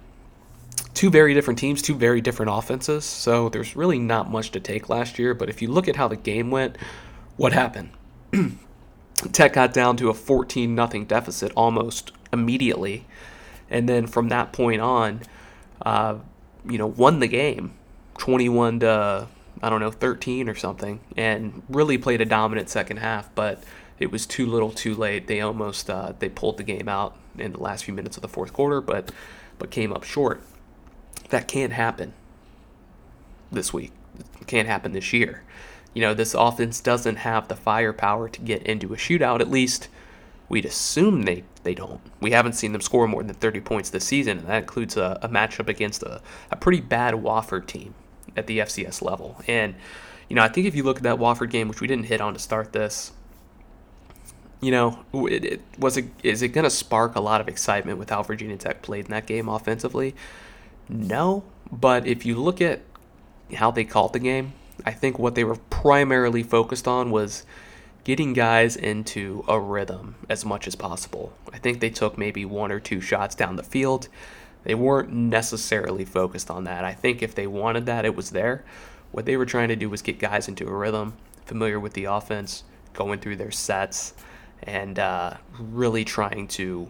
two 0.94 1.10
very 1.10 1.34
different 1.34 1.58
teams, 1.58 1.82
two 1.82 1.94
very 1.94 2.20
different 2.20 2.52
offenses, 2.52 3.04
so 3.04 3.48
there's 3.48 3.76
really 3.76 3.98
not 3.98 4.30
much 4.30 4.52
to 4.52 4.60
take 4.60 4.88
last 4.88 5.18
year. 5.18 5.34
But 5.34 5.48
if 5.48 5.60
you 5.60 5.68
look 5.68 5.88
at 5.88 5.96
how 5.96 6.08
the 6.08 6.16
game 6.16 6.50
went, 6.50 6.76
what 7.36 7.52
happened? 7.52 7.90
Tech 9.32 9.54
got 9.54 9.72
down 9.72 9.96
to 9.96 10.10
a 10.10 10.14
14 10.14 10.74
nothing 10.74 11.04
deficit 11.04 11.52
almost 11.56 12.12
immediately, 12.32 13.06
and 13.70 13.88
then 13.88 14.06
from 14.06 14.28
that 14.28 14.52
point 14.52 14.80
on, 14.80 15.20
uh, 15.82 16.16
you 16.68 16.78
know, 16.78 16.86
won 16.86 17.20
the 17.20 17.28
game, 17.28 17.72
21 18.18 18.80
to 18.80 19.28
I 19.60 19.70
don't 19.70 19.80
know 19.80 19.90
13 19.90 20.48
or 20.48 20.54
something, 20.54 21.00
and 21.16 21.62
really 21.68 21.98
played 21.98 22.20
a 22.20 22.24
dominant 22.24 22.68
second 22.68 22.98
half. 22.98 23.34
But 23.34 23.62
it 23.98 24.12
was 24.12 24.26
too 24.26 24.46
little, 24.46 24.70
too 24.70 24.94
late. 24.94 25.26
They 25.26 25.40
almost 25.40 25.90
uh, 25.90 26.12
they 26.18 26.28
pulled 26.28 26.58
the 26.58 26.62
game 26.62 26.88
out 26.88 27.16
in 27.36 27.52
the 27.52 27.60
last 27.60 27.84
few 27.84 27.94
minutes 27.94 28.16
of 28.16 28.22
the 28.22 28.28
fourth 28.28 28.52
quarter, 28.52 28.80
but 28.80 29.10
but 29.58 29.70
came 29.70 29.92
up 29.92 30.04
short. 30.04 30.42
That 31.30 31.48
can't 31.48 31.72
happen 31.72 32.14
this 33.52 33.72
week. 33.72 33.92
It 34.40 34.46
can't 34.46 34.68
happen 34.68 34.92
this 34.92 35.12
year 35.12 35.42
you 35.98 36.02
know, 36.02 36.14
this 36.14 36.34
offense 36.34 36.80
doesn't 36.80 37.16
have 37.16 37.48
the 37.48 37.56
firepower 37.56 38.28
to 38.28 38.40
get 38.40 38.62
into 38.62 38.94
a 38.94 38.96
shootout. 38.96 39.40
At 39.40 39.50
least 39.50 39.88
we'd 40.48 40.64
assume 40.64 41.22
they, 41.22 41.42
they 41.68 41.74
don't. 41.74 42.00
We 42.20 42.30
haven't 42.30 42.54
seen 42.54 42.72
them 42.72 42.80
score 42.80 43.06
more 43.06 43.22
than 43.22 43.34
30 43.34 43.60
points 43.60 43.90
this 43.90 44.06
season, 44.06 44.38
and 44.38 44.46
that 44.46 44.62
includes 44.62 44.96
a, 44.96 45.18
a 45.20 45.28
matchup 45.28 45.68
against 45.68 46.02
a, 46.02 46.22
a 46.50 46.56
pretty 46.56 46.80
bad 46.80 47.12
Wofford 47.12 47.66
team 47.66 47.94
at 48.38 48.46
the 48.46 48.60
FCS 48.60 49.02
level. 49.02 49.38
And, 49.46 49.74
you 50.30 50.36
know, 50.36 50.42
I 50.42 50.48
think 50.48 50.66
if 50.66 50.74
you 50.74 50.82
look 50.82 50.96
at 50.96 51.02
that 51.02 51.18
Wofford 51.18 51.50
game, 51.50 51.68
which 51.68 51.82
we 51.82 51.86
didn't 51.86 52.06
hit 52.06 52.22
on 52.22 52.32
to 52.32 52.38
start 52.38 52.72
this, 52.72 53.12
you 54.62 54.70
know, 54.70 55.04
it, 55.12 55.44
it, 55.44 55.60
was 55.78 55.98
it 55.98 56.06
is 56.22 56.40
it 56.40 56.48
going 56.48 56.64
to 56.64 56.70
spark 56.70 57.14
a 57.14 57.20
lot 57.20 57.42
of 57.42 57.48
excitement 57.48 57.98
with 57.98 58.08
how 58.08 58.22
Virginia 58.22 58.56
Tech 58.56 58.80
played 58.80 59.04
in 59.04 59.10
that 59.10 59.26
game 59.26 59.46
offensively? 59.46 60.14
No, 60.88 61.44
but 61.70 62.06
if 62.06 62.24
you 62.24 62.36
look 62.36 62.62
at 62.62 62.80
how 63.54 63.70
they 63.70 63.84
called 63.84 64.14
the 64.14 64.18
game, 64.18 64.54
I 64.86 64.92
think 64.92 65.18
what 65.18 65.34
they 65.34 65.44
were 65.44 65.56
primarily 65.68 66.42
focused 66.42 66.88
on 66.88 67.10
was 67.10 67.44
getting 68.08 68.32
guys 68.32 68.74
into 68.74 69.44
a 69.46 69.60
rhythm 69.60 70.14
as 70.30 70.42
much 70.42 70.66
as 70.66 70.74
possible. 70.74 71.30
I 71.52 71.58
think 71.58 71.78
they 71.78 71.90
took 71.90 72.16
maybe 72.16 72.42
one 72.42 72.72
or 72.72 72.80
two 72.80 73.02
shots 73.02 73.34
down 73.34 73.56
the 73.56 73.62
field. 73.62 74.08
They 74.64 74.74
weren't 74.74 75.12
necessarily 75.12 76.06
focused 76.06 76.50
on 76.50 76.64
that. 76.64 76.86
I 76.86 76.94
think 76.94 77.22
if 77.22 77.34
they 77.34 77.46
wanted 77.46 77.84
that, 77.84 78.06
it 78.06 78.16
was 78.16 78.30
there. 78.30 78.64
What 79.12 79.26
they 79.26 79.36
were 79.36 79.44
trying 79.44 79.68
to 79.68 79.76
do 79.76 79.90
was 79.90 80.00
get 80.00 80.18
guys 80.18 80.48
into 80.48 80.66
a 80.66 80.72
rhythm, 80.72 81.18
familiar 81.44 81.78
with 81.78 81.92
the 81.92 82.06
offense, 82.06 82.64
going 82.94 83.20
through 83.20 83.36
their 83.36 83.50
sets, 83.50 84.14
and 84.62 84.98
uh, 84.98 85.34
really 85.58 86.06
trying 86.06 86.48
to, 86.48 86.88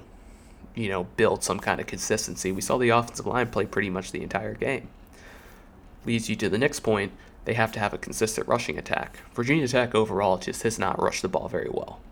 you 0.77 0.89
know, 0.89 1.03
build 1.17 1.43
some 1.43 1.59
kind 1.59 1.81
of 1.81 1.89
consistency. 1.89 2.53
We 2.53 2.61
saw 2.61 2.79
the 2.79 2.91
offensive 2.91 3.27
line 3.27 3.49
play 3.49 3.67
pretty 3.67 3.91
much 3.91 4.13
the 4.13 4.23
entire 4.23 4.55
game. 4.55 4.89
Leads 6.07 6.31
you 6.31 6.37
to 6.37 6.49
the 6.49 6.59
next 6.59 6.79
point. 6.79 7.11
They 7.49 7.55
have 7.55 7.73
to 7.73 7.81
have 7.81 7.95
a 7.95 7.99
consistent 7.99 8.47
rushing 8.47 8.77
attack. 8.77 9.21
Virginia 9.35 9.67
Tech 9.67 9.95
overall 9.95 10.37
just 10.37 10.65
has 10.65 10.79
not 10.79 11.01
rushed 11.01 11.23
the 11.23 11.29
ball 11.29 11.49
very 11.49 11.71
well. 11.71 12.03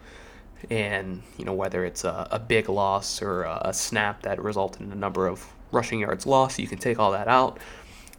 And, 0.70 1.22
you 1.36 1.44
know, 1.44 1.52
whether 1.52 1.84
it's 1.84 2.04
a, 2.04 2.26
a 2.30 2.38
big 2.38 2.70
loss 2.70 3.20
or 3.20 3.42
a, 3.42 3.60
a 3.66 3.74
snap 3.74 4.22
that 4.22 4.42
resulted 4.42 4.80
in 4.80 4.92
a 4.92 4.94
number 4.96 5.26
of 5.26 5.44
rushing 5.72 6.00
yards 6.00 6.24
lost, 6.24 6.58
you 6.58 6.66
can 6.66 6.78
take 6.78 6.98
all 6.98 7.12
that 7.12 7.28
out 7.28 7.58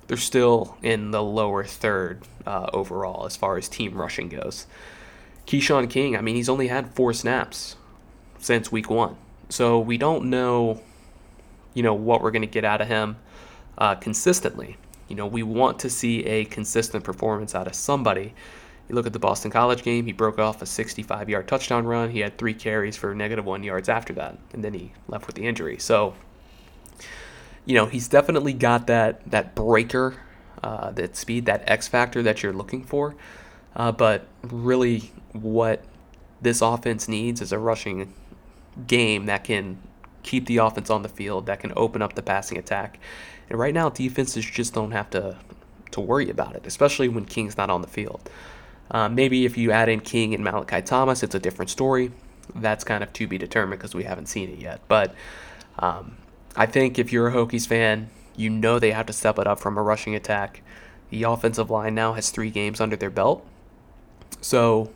they're 0.08 0.16
still 0.16 0.78
in 0.82 1.12
the 1.12 1.22
lower 1.22 1.64
third 1.64 2.22
uh, 2.46 2.68
overall 2.72 3.26
as 3.26 3.36
far 3.36 3.58
as 3.58 3.68
team 3.68 3.96
rushing 3.96 4.30
goes. 4.30 4.66
Keshawn 5.46 5.90
King, 5.90 6.16
I 6.16 6.22
mean, 6.22 6.36
he's 6.36 6.50
only 6.50 6.68
had 6.68 6.94
four 6.94 7.14
snaps 7.14 7.76
since 8.40 8.72
week 8.72 8.90
one. 8.90 9.16
So 9.50 9.80
we 9.80 9.98
don't 9.98 10.30
know, 10.30 10.82
you 11.74 11.84
know, 11.84 11.94
what 11.94 12.22
we're 12.22 12.32
going 12.32 12.42
to 12.42 12.48
get 12.48 12.64
out 12.64 12.80
of 12.80 12.88
him 12.88 13.18
uh, 13.78 13.96
consistently. 13.96 14.78
You 15.08 15.16
know, 15.16 15.28
we 15.28 15.44
want 15.44 15.80
to 15.80 15.90
see 15.90 16.26
a 16.26 16.46
consistent 16.46 17.04
performance 17.04 17.56
out 17.56 17.68
of 17.68 17.76
somebody. 17.76 18.34
You 18.90 18.96
look 18.96 19.06
at 19.06 19.14
the 19.14 19.20
Boston 19.20 19.52
College 19.52 19.84
game, 19.84 20.06
he 20.06 20.14
broke 20.14 20.40
off 20.40 20.62
a 20.62 20.66
65 20.66 21.30
yard 21.30 21.48
touchdown 21.48 21.86
run. 21.86 22.10
He 22.10 22.20
had 22.20 22.38
three 22.38 22.54
carries 22.54 22.96
for 22.96 23.14
negative 23.14 23.46
one 23.46 23.64
yards 23.64 23.90
after 23.90 24.14
that, 24.14 24.38
and 24.54 24.64
then 24.64 24.74
he 24.74 24.94
left 25.08 25.28
with 25.28 25.36
the 25.36 25.46
injury. 25.46 25.78
So, 25.78 26.14
you 27.66 27.76
know, 27.76 27.86
he's 27.86 28.08
definitely 28.08 28.54
got 28.54 28.88
that, 28.88 29.30
that 29.30 29.56
breaker, 29.56 30.16
uh, 30.64 30.92
that 30.92 31.16
speed, 31.18 31.46
that 31.46 31.64
X 31.68 31.88
factor 31.88 32.24
that 32.24 32.44
you're 32.44 32.54
looking 32.54 32.84
for. 32.84 33.16
Uh, 33.76 33.92
but 33.92 34.26
really, 34.42 35.12
what 35.34 35.84
this 36.42 36.62
offense 36.62 37.08
needs 37.08 37.42
is 37.42 37.52
a 37.52 37.60
rushing 37.60 38.14
game 38.86 39.26
that 39.26 39.44
can 39.44 39.78
keep 40.24 40.46
the 40.46 40.58
offense 40.58 40.90
on 40.90 41.02
the 41.04 41.10
field, 41.10 41.46
that 41.48 41.60
can 41.60 41.74
open 41.76 42.02
up 42.02 42.14
the 42.14 42.22
passing 42.22 42.58
attack. 42.58 43.00
And 43.50 43.60
right 43.60 43.74
now, 43.74 43.90
defenses 43.90 44.46
just 44.46 44.74
don't 44.74 44.92
have 44.92 45.10
to 45.12 45.38
to 45.92 46.02
worry 46.02 46.30
about 46.30 46.56
it, 46.56 46.68
especially 46.68 47.08
when 47.08 47.26
King's 47.26 47.58
not 47.58 47.70
on 47.70 47.82
the 47.82 47.88
field. 47.88 48.30
Uh, 48.92 49.10
maybe 49.10 49.46
if 49.46 49.58
you 49.58 49.72
add 49.72 49.90
in 49.90 50.00
King 50.00 50.34
and 50.34 50.44
Malachi 50.44 50.82
Thomas, 50.82 51.24
it's 51.24 51.36
a 51.36 51.40
different 51.40 51.70
story. 51.70 52.12
That's 52.56 52.84
kind 52.84 53.04
of 53.04 53.12
to 53.14 53.28
be 53.28 53.38
determined 53.38 53.80
because 53.80 53.96
we 53.96 54.04
haven't 54.04 54.28
seen 54.28 54.50
it 54.50 54.60
yet. 54.60 54.82
But 54.88 55.14
um, 55.80 56.18
I 56.56 56.66
think 56.66 56.98
if 56.98 57.12
you're 57.12 57.28
a 57.28 57.32
Hokies 57.32 57.68
fan, 57.68 58.10
you 58.36 58.50
know 58.50 58.80
they 58.80 58.92
have 58.92 59.06
to 59.08 59.14
step 59.14 59.40
it 59.40 59.48
up 59.48 59.60
from 59.60 59.78
a 59.78 59.82
rushing 59.82 60.16
attack. 60.16 60.62
The 61.10 61.24
offensive 61.24 61.70
line 61.70 61.96
now 61.96 62.14
has 62.14 62.30
three 62.30 62.50
games 62.50 62.80
under 62.80 62.96
their 62.96 63.10
belt, 63.10 63.46
so 64.42 64.92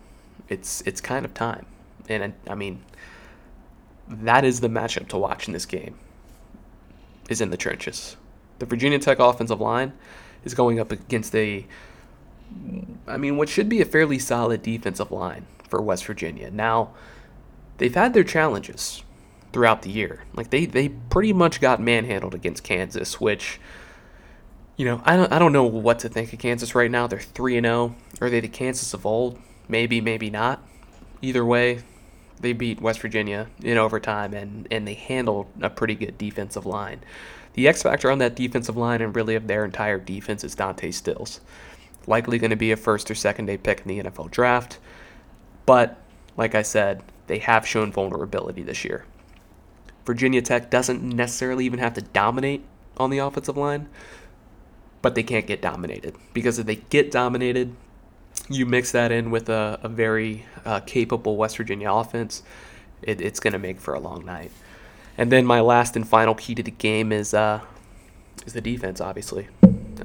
it's 0.50 0.82
it's 0.82 1.00
kind 1.02 1.26
of 1.26 1.34
time. 1.34 1.66
And 2.10 2.34
I 2.48 2.56
mean, 2.56 2.84
that 4.08 4.44
is 4.44 4.60
the 4.60 4.68
matchup 4.68 5.08
to 5.10 5.18
watch 5.18 5.48
in 5.48 5.54
this 5.54 5.66
game. 5.66 5.96
Is 7.30 7.40
in 7.40 7.50
the 7.50 7.58
trenches. 7.58 8.18
The 8.62 8.68
Virginia 8.68 9.00
Tech 9.00 9.18
offensive 9.18 9.60
line 9.60 9.92
is 10.46 10.54
going 10.54 10.80
up 10.80 10.92
against 10.92 11.34
a, 11.34 11.66
I 13.08 13.18
mean, 13.18 13.36
what 13.36 13.50
should 13.50 13.68
be 13.68 13.82
a 13.82 13.86
fairly 13.86 14.20
solid 14.20 14.62
defensive 14.62 15.12
line 15.12 15.48
for 15.68 15.82
West 15.82 16.06
Virginia. 16.06 16.52
Now, 16.52 16.92
they've 17.80 17.96
had 17.96 18.14
their 18.14 18.24
challenges 18.24 19.02
throughout 19.52 19.82
the 19.82 19.90
year. 19.90 20.26
Like 20.36 20.52
they 20.52 20.68
they 20.68 20.90
pretty 20.90 21.34
much 21.34 21.60
got 21.60 21.82
manhandled 21.82 22.36
against 22.36 22.64
Kansas, 22.64 23.20
which 23.20 23.60
you 24.78 24.86
know, 24.86 25.02
I 25.06 25.16
don't 25.16 25.34
I 25.34 25.40
don't 25.40 25.54
know 25.54 25.64
what 25.64 25.98
to 26.00 26.10
think 26.10 26.32
of 26.32 26.38
Kansas 26.38 26.76
right 26.76 26.92
now. 26.92 27.08
They're 27.08 27.20
3 27.20 27.58
and 27.58 27.66
0. 27.66 27.96
Are 28.22 28.30
they 28.30 28.42
the 28.42 28.48
Kansas 28.48 28.94
of 28.94 29.08
old? 29.08 29.40
Maybe, 29.68 30.02
maybe 30.02 30.30
not. 30.30 30.62
Either 31.24 31.44
way, 31.44 31.82
they 32.40 32.54
beat 32.54 32.80
West 32.80 33.00
Virginia 33.00 33.48
in 33.64 33.80
overtime 33.80 34.36
and, 34.36 34.68
and 34.70 34.88
they 34.88 34.94
handled 34.94 35.48
a 35.62 35.70
pretty 35.72 35.96
good 35.96 36.20
defensive 36.20 36.68
line. 36.68 37.02
The 37.54 37.68
X 37.68 37.84
factor 37.84 38.10
on 38.10 38.20
that 38.20 38.36
defensive 38.36 38.78
line 38.78 39.02
and 39.02 39.16
really 39.16 39.36
of 39.36 39.48
their 39.48 39.66
entire 39.66 40.00
defense 40.00 40.44
is 40.44 40.56
Dante 40.56 40.92
Stills. 40.92 41.42
Likely 42.08 42.40
going 42.40 42.52
to 42.52 42.56
be 42.56 42.72
a 42.72 42.78
first 42.78 43.12
or 43.12 43.16
second 43.16 43.46
day 43.46 43.58
pick 43.58 43.82
in 43.82 43.88
the 43.88 44.10
NFL 44.10 44.32
draft. 44.32 44.80
But, 45.66 45.98
like 46.38 46.56
I 46.56 46.62
said, 46.62 47.04
they 47.28 47.40
have 47.40 47.68
shown 47.68 47.92
vulnerability 47.92 48.64
this 48.64 48.84
year. 48.84 49.06
Virginia 50.06 50.42
Tech 50.42 50.70
doesn't 50.70 51.04
necessarily 51.04 51.66
even 51.66 51.80
have 51.80 51.94
to 51.94 52.02
dominate 52.02 52.64
on 52.98 53.10
the 53.10 53.20
offensive 53.20 53.58
line, 53.58 53.88
but 55.02 55.16
they 55.16 55.24
can't 55.24 55.46
get 55.46 55.62
dominated. 55.62 56.16
Because 56.34 56.58
if 56.58 56.66
they 56.66 56.78
get 56.78 57.12
dominated, 57.12 57.76
you 58.50 58.66
mix 58.66 58.92
that 58.92 59.12
in 59.12 59.30
with 59.30 59.50
a, 59.50 59.80
a 59.84 59.88
very 59.88 60.46
uh, 60.66 60.80
capable 60.82 61.38
West 61.38 61.58
Virginia 61.58 61.92
offense, 61.92 62.44
it, 63.02 63.22
it's 63.22 63.40
going 63.40 63.54
to 63.54 63.60
make 63.60 63.80
for 63.80 63.94
a 63.94 64.00
long 64.00 64.26
night. 64.26 64.52
And 65.18 65.32
then 65.32 65.46
my 65.46 65.60
last 65.60 65.96
and 65.96 66.08
final 66.08 66.36
key 66.36 66.56
to 66.56 66.64
the 66.64 66.72
game 66.72 67.12
is 67.12 67.34
uh, 67.34 67.62
is 68.46 68.54
the 68.54 68.62
defense. 68.62 69.02
Obviously, 69.02 69.48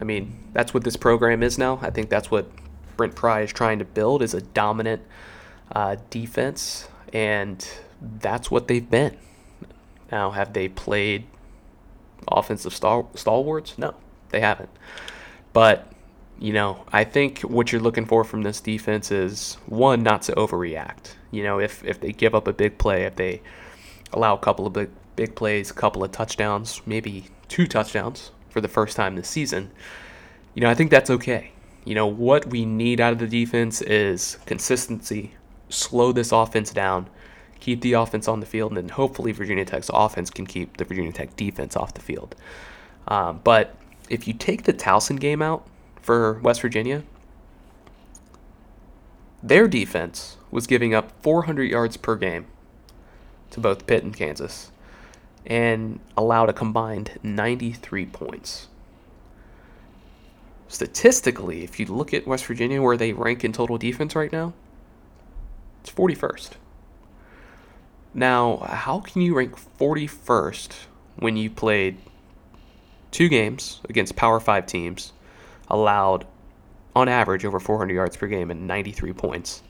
I 0.01 0.05
mean 0.05 0.37
that's 0.53 0.75
what 0.75 0.85
this 0.85 0.97
program 0.97 1.43
is 1.43 1.59
now. 1.59 1.79
I 1.83 1.91
think 1.91 2.11
that's 2.11 2.31
what 2.31 2.51
Brent 2.97 3.15
Pry 3.15 3.43
is 3.43 3.53
trying 3.53 3.79
to 3.79 3.85
build 3.85 4.23
is 4.23 4.35
a 4.35 4.41
dominant 4.41 5.03
uh, 5.73 5.97
defense, 6.11 6.89
and 7.13 7.67
that's 8.01 8.51
what 8.51 8.69
they've 8.69 8.89
been. 8.89 9.17
Now, 10.11 10.31
have 10.31 10.53
they 10.53 10.69
played 10.69 11.27
offensive 12.29 12.73
stal- 12.73 13.17
stalwarts? 13.17 13.77
No, 13.79 13.95
they 14.31 14.41
haven't. 14.41 14.71
But 15.53 15.91
you 16.39 16.53
know, 16.53 16.85
I 16.93 17.05
think 17.05 17.41
what 17.41 17.73
you're 17.73 17.81
looking 17.81 18.05
for 18.05 18.23
from 18.25 18.43
this 18.43 18.61
defense 18.61 19.11
is 19.11 19.55
one, 19.67 20.03
not 20.03 20.23
to 20.23 20.33
overreact. 20.33 21.15
You 21.31 21.43
know, 21.43 21.59
if 21.59 21.85
if 21.85 22.01
they 22.01 22.13
give 22.13 22.35
up 22.35 22.47
a 22.47 22.53
big 22.53 22.79
play, 22.79 23.05
if 23.05 23.17
they 23.17 23.43
allow 24.13 24.35
a 24.35 24.39
couple 24.39 24.67
of 24.67 24.73
big 24.73 24.91
big 25.17 25.35
plays, 25.35 25.71
a 25.71 25.75
couple 25.75 26.05
of 26.05 26.13
touchdowns, 26.13 26.83
maybe 26.85 27.27
two 27.49 27.67
touchdowns 27.67 28.33
for 28.51 28.61
the 28.61 28.69
first 28.69 28.97
time 28.97 29.17
this 29.17 29.29
season, 29.29 29.71
you 30.55 30.61
know, 30.61 30.69
I 30.69 30.75
think 30.75 30.91
that's 30.91 31.09
okay. 31.09 31.53
You 31.85 31.95
know, 31.95 32.07
what 32.07 32.47
we 32.47 32.67
need 32.67 33.01
out 33.01 33.13
of 33.13 33.19
the 33.19 33.27
defense 33.27 33.81
is 33.81 34.37
consistency, 34.45 35.33
slow 35.71 36.13
this 36.13 36.33
offense 36.33 36.71
down, 36.73 37.09
keep 37.61 37.81
the 37.81 37.95
offense 37.95 38.29
on 38.29 38.41
the 38.41 38.47
field, 38.47 38.73
and 38.73 38.77
then 38.77 38.89
hopefully 38.91 39.33
Virginia 39.33 39.65
Tech's 39.65 39.91
offense 39.95 40.29
can 40.29 40.47
keep 40.47 40.77
the 40.77 40.85
Virginia 40.85 41.13
Tech 41.13 41.35
defense 41.37 41.77
off 41.77 41.95
the 41.95 42.03
field. 42.03 42.35
Um, 43.09 43.41
but 43.43 43.75
if 44.11 44.29
you 44.29 44.35
take 44.35 44.65
the 44.65 44.75
Towson 44.75 45.19
game 45.19 45.41
out, 45.41 45.67
for 46.07 46.35
West 46.35 46.61
Virginia, 46.63 47.03
their 49.43 49.67
defense 49.67 50.37
was 50.53 50.69
giving 50.69 50.95
up 50.95 51.11
400 51.21 51.65
yards 51.65 51.97
per 51.97 52.15
game 52.15 52.47
to 53.51 53.61
both 53.61 53.87
Pitt 53.87 54.05
and 54.05 54.17
Kansas 54.17 54.71
and 55.45 56.01
allowed 56.17 56.49
a 56.49 56.53
combined 56.53 57.19
93 57.23 58.07
points. 58.07 58.69
Statistically, 60.69 61.63
if 61.63 61.79
you 61.79 61.87
look 61.87 62.13
at 62.13 62.27
West 62.27 62.47
Virginia 62.47 62.83
where 62.83 62.97
they 62.97 63.13
rank 63.13 63.45
in 63.45 63.53
total 63.53 63.79
defense 63.79 64.17
right 64.17 64.33
now, 64.33 64.53
it's 65.81 65.91
41st. 65.91 66.51
Now, 68.13 68.57
how 68.59 69.01
can 69.01 69.23
you 69.23 69.37
rank 69.37 69.57
41st 69.79 70.73
when 71.17 71.37
you 71.37 71.51
played 71.51 71.99
two 73.11 73.29
games 73.29 73.81
against 73.89 74.17
Power 74.17 74.41
5 74.41 74.67
teams 74.67 75.13
allowed 75.69 76.27
on 76.95 77.09
average 77.09 77.45
over 77.45 77.61
400 77.61 77.93
yards 77.95 78.17
per 78.17 78.27
game 78.27 78.51
and 78.51 78.67
93 78.67 79.13
points. 79.13 79.63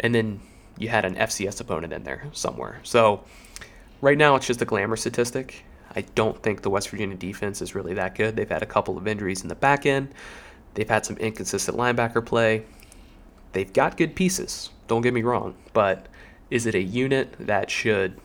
And 0.00 0.14
then 0.14 0.40
you 0.78 0.88
had 0.88 1.04
an 1.04 1.14
FCS 1.16 1.60
opponent 1.60 1.92
in 1.92 2.04
there 2.04 2.26
somewhere. 2.32 2.80
So 2.82 3.24
right 4.00 4.18
now 4.18 4.36
it's 4.36 4.46
just 4.46 4.62
a 4.62 4.64
glamour 4.64 4.96
statistic. 4.96 5.64
I 5.94 6.02
don't 6.02 6.42
think 6.42 6.62
the 6.62 6.70
West 6.70 6.90
Virginia 6.90 7.16
defense 7.16 7.62
is 7.62 7.74
really 7.74 7.94
that 7.94 8.14
good. 8.14 8.36
They've 8.36 8.48
had 8.48 8.62
a 8.62 8.66
couple 8.66 8.98
of 8.98 9.08
injuries 9.08 9.42
in 9.42 9.48
the 9.48 9.54
back 9.54 9.86
end. 9.86 10.12
They've 10.74 10.88
had 10.88 11.06
some 11.06 11.16
inconsistent 11.16 11.78
linebacker 11.78 12.24
play. 12.24 12.64
They've 13.52 13.72
got 13.72 13.96
good 13.96 14.14
pieces. 14.14 14.70
Don't 14.88 15.00
get 15.00 15.14
me 15.14 15.22
wrong, 15.22 15.54
but 15.72 16.06
is 16.50 16.66
it 16.66 16.74
a 16.74 16.82
unit 16.82 17.34
that 17.40 17.70
should 17.70 18.20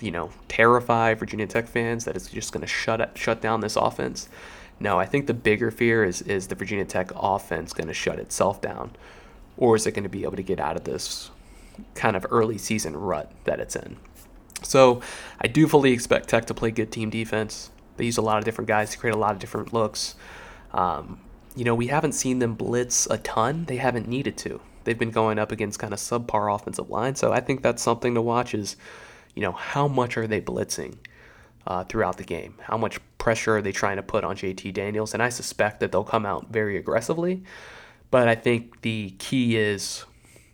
you 0.00 0.10
know, 0.10 0.30
terrify 0.48 1.14
Virginia 1.14 1.46
Tech 1.46 1.68
fans 1.68 2.04
that 2.04 2.16
is 2.16 2.28
just 2.28 2.52
going 2.52 2.62
to 2.62 2.66
shut 2.66 3.16
shut 3.16 3.40
down 3.40 3.60
this 3.60 3.76
offense? 3.76 4.28
No, 4.78 4.98
I 4.98 5.04
think 5.04 5.26
the 5.26 5.34
bigger 5.34 5.70
fear 5.70 6.04
is 6.04 6.22
is 6.22 6.48
the 6.48 6.54
Virginia 6.54 6.84
Tech 6.84 7.12
offense 7.14 7.72
going 7.72 7.88
to 7.88 7.94
shut 7.94 8.18
itself 8.18 8.60
down, 8.60 8.92
or 9.56 9.76
is 9.76 9.86
it 9.86 9.92
going 9.92 10.04
to 10.04 10.08
be 10.08 10.24
able 10.24 10.36
to 10.36 10.42
get 10.42 10.58
out 10.58 10.76
of 10.76 10.84
this 10.84 11.30
kind 11.94 12.16
of 12.16 12.26
early 12.30 12.58
season 12.58 12.96
rut 12.96 13.32
that 13.44 13.60
it's 13.60 13.76
in. 13.76 13.96
So 14.62 15.00
I 15.40 15.46
do 15.46 15.66
fully 15.66 15.92
expect 15.92 16.28
Tech 16.28 16.46
to 16.46 16.54
play 16.54 16.70
good 16.70 16.92
team 16.92 17.10
defense. 17.10 17.70
They 17.96 18.04
use 18.04 18.18
a 18.18 18.22
lot 18.22 18.38
of 18.38 18.44
different 18.44 18.68
guys 18.68 18.90
to 18.90 18.98
create 18.98 19.14
a 19.14 19.18
lot 19.18 19.32
of 19.32 19.38
different 19.38 19.72
looks. 19.72 20.14
Um, 20.72 21.20
you 21.56 21.64
know, 21.64 21.74
we 21.74 21.88
haven't 21.88 22.12
seen 22.12 22.38
them 22.38 22.54
blitz 22.54 23.06
a 23.06 23.18
ton. 23.18 23.64
They 23.64 23.76
haven't 23.76 24.08
needed 24.08 24.36
to. 24.38 24.60
They've 24.84 24.98
been 24.98 25.10
going 25.10 25.38
up 25.38 25.52
against 25.52 25.78
kind 25.78 25.92
of 25.92 25.98
subpar 25.98 26.54
offensive 26.54 26.88
line. 26.88 27.14
So 27.16 27.32
I 27.32 27.40
think 27.40 27.62
that's 27.62 27.82
something 27.82 28.14
to 28.14 28.22
watch 28.22 28.54
is, 28.54 28.76
you 29.34 29.42
know, 29.42 29.52
how 29.52 29.88
much 29.88 30.16
are 30.16 30.26
they 30.26 30.40
blitzing 30.40 30.96
uh, 31.66 31.84
throughout 31.84 32.16
the 32.16 32.24
game? 32.24 32.54
How 32.62 32.78
much 32.78 32.98
pressure 33.18 33.56
are 33.56 33.62
they 33.62 33.72
trying 33.72 33.96
to 33.96 34.02
put 34.02 34.24
on 34.24 34.36
JT 34.36 34.72
Daniels? 34.72 35.12
And 35.12 35.22
I 35.22 35.28
suspect 35.28 35.80
that 35.80 35.92
they'll 35.92 36.04
come 36.04 36.24
out 36.24 36.48
very 36.50 36.76
aggressively. 36.76 37.42
But 38.10 38.28
I 38.28 38.34
think 38.34 38.80
the 38.82 39.10
key 39.18 39.56
is, 39.56 40.04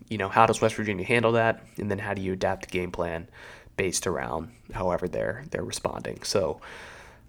you 0.09 0.19
know, 0.19 0.29
how 0.29 0.47
does 0.47 0.61
West 0.61 0.75
Virginia 0.75 1.05
handle 1.05 1.33
that? 1.33 1.63
And 1.79 1.91
then 1.91 1.99
how 1.99 2.15
do 2.15 2.23
you 2.23 2.33
adapt 2.33 2.67
the 2.67 2.71
game 2.71 2.91
plan 2.91 3.29
based 3.77 4.07
around 4.07 4.51
however 4.73 5.09
they're 5.09 5.45
they're 5.51 5.65
responding. 5.65 6.23
So 6.23 6.61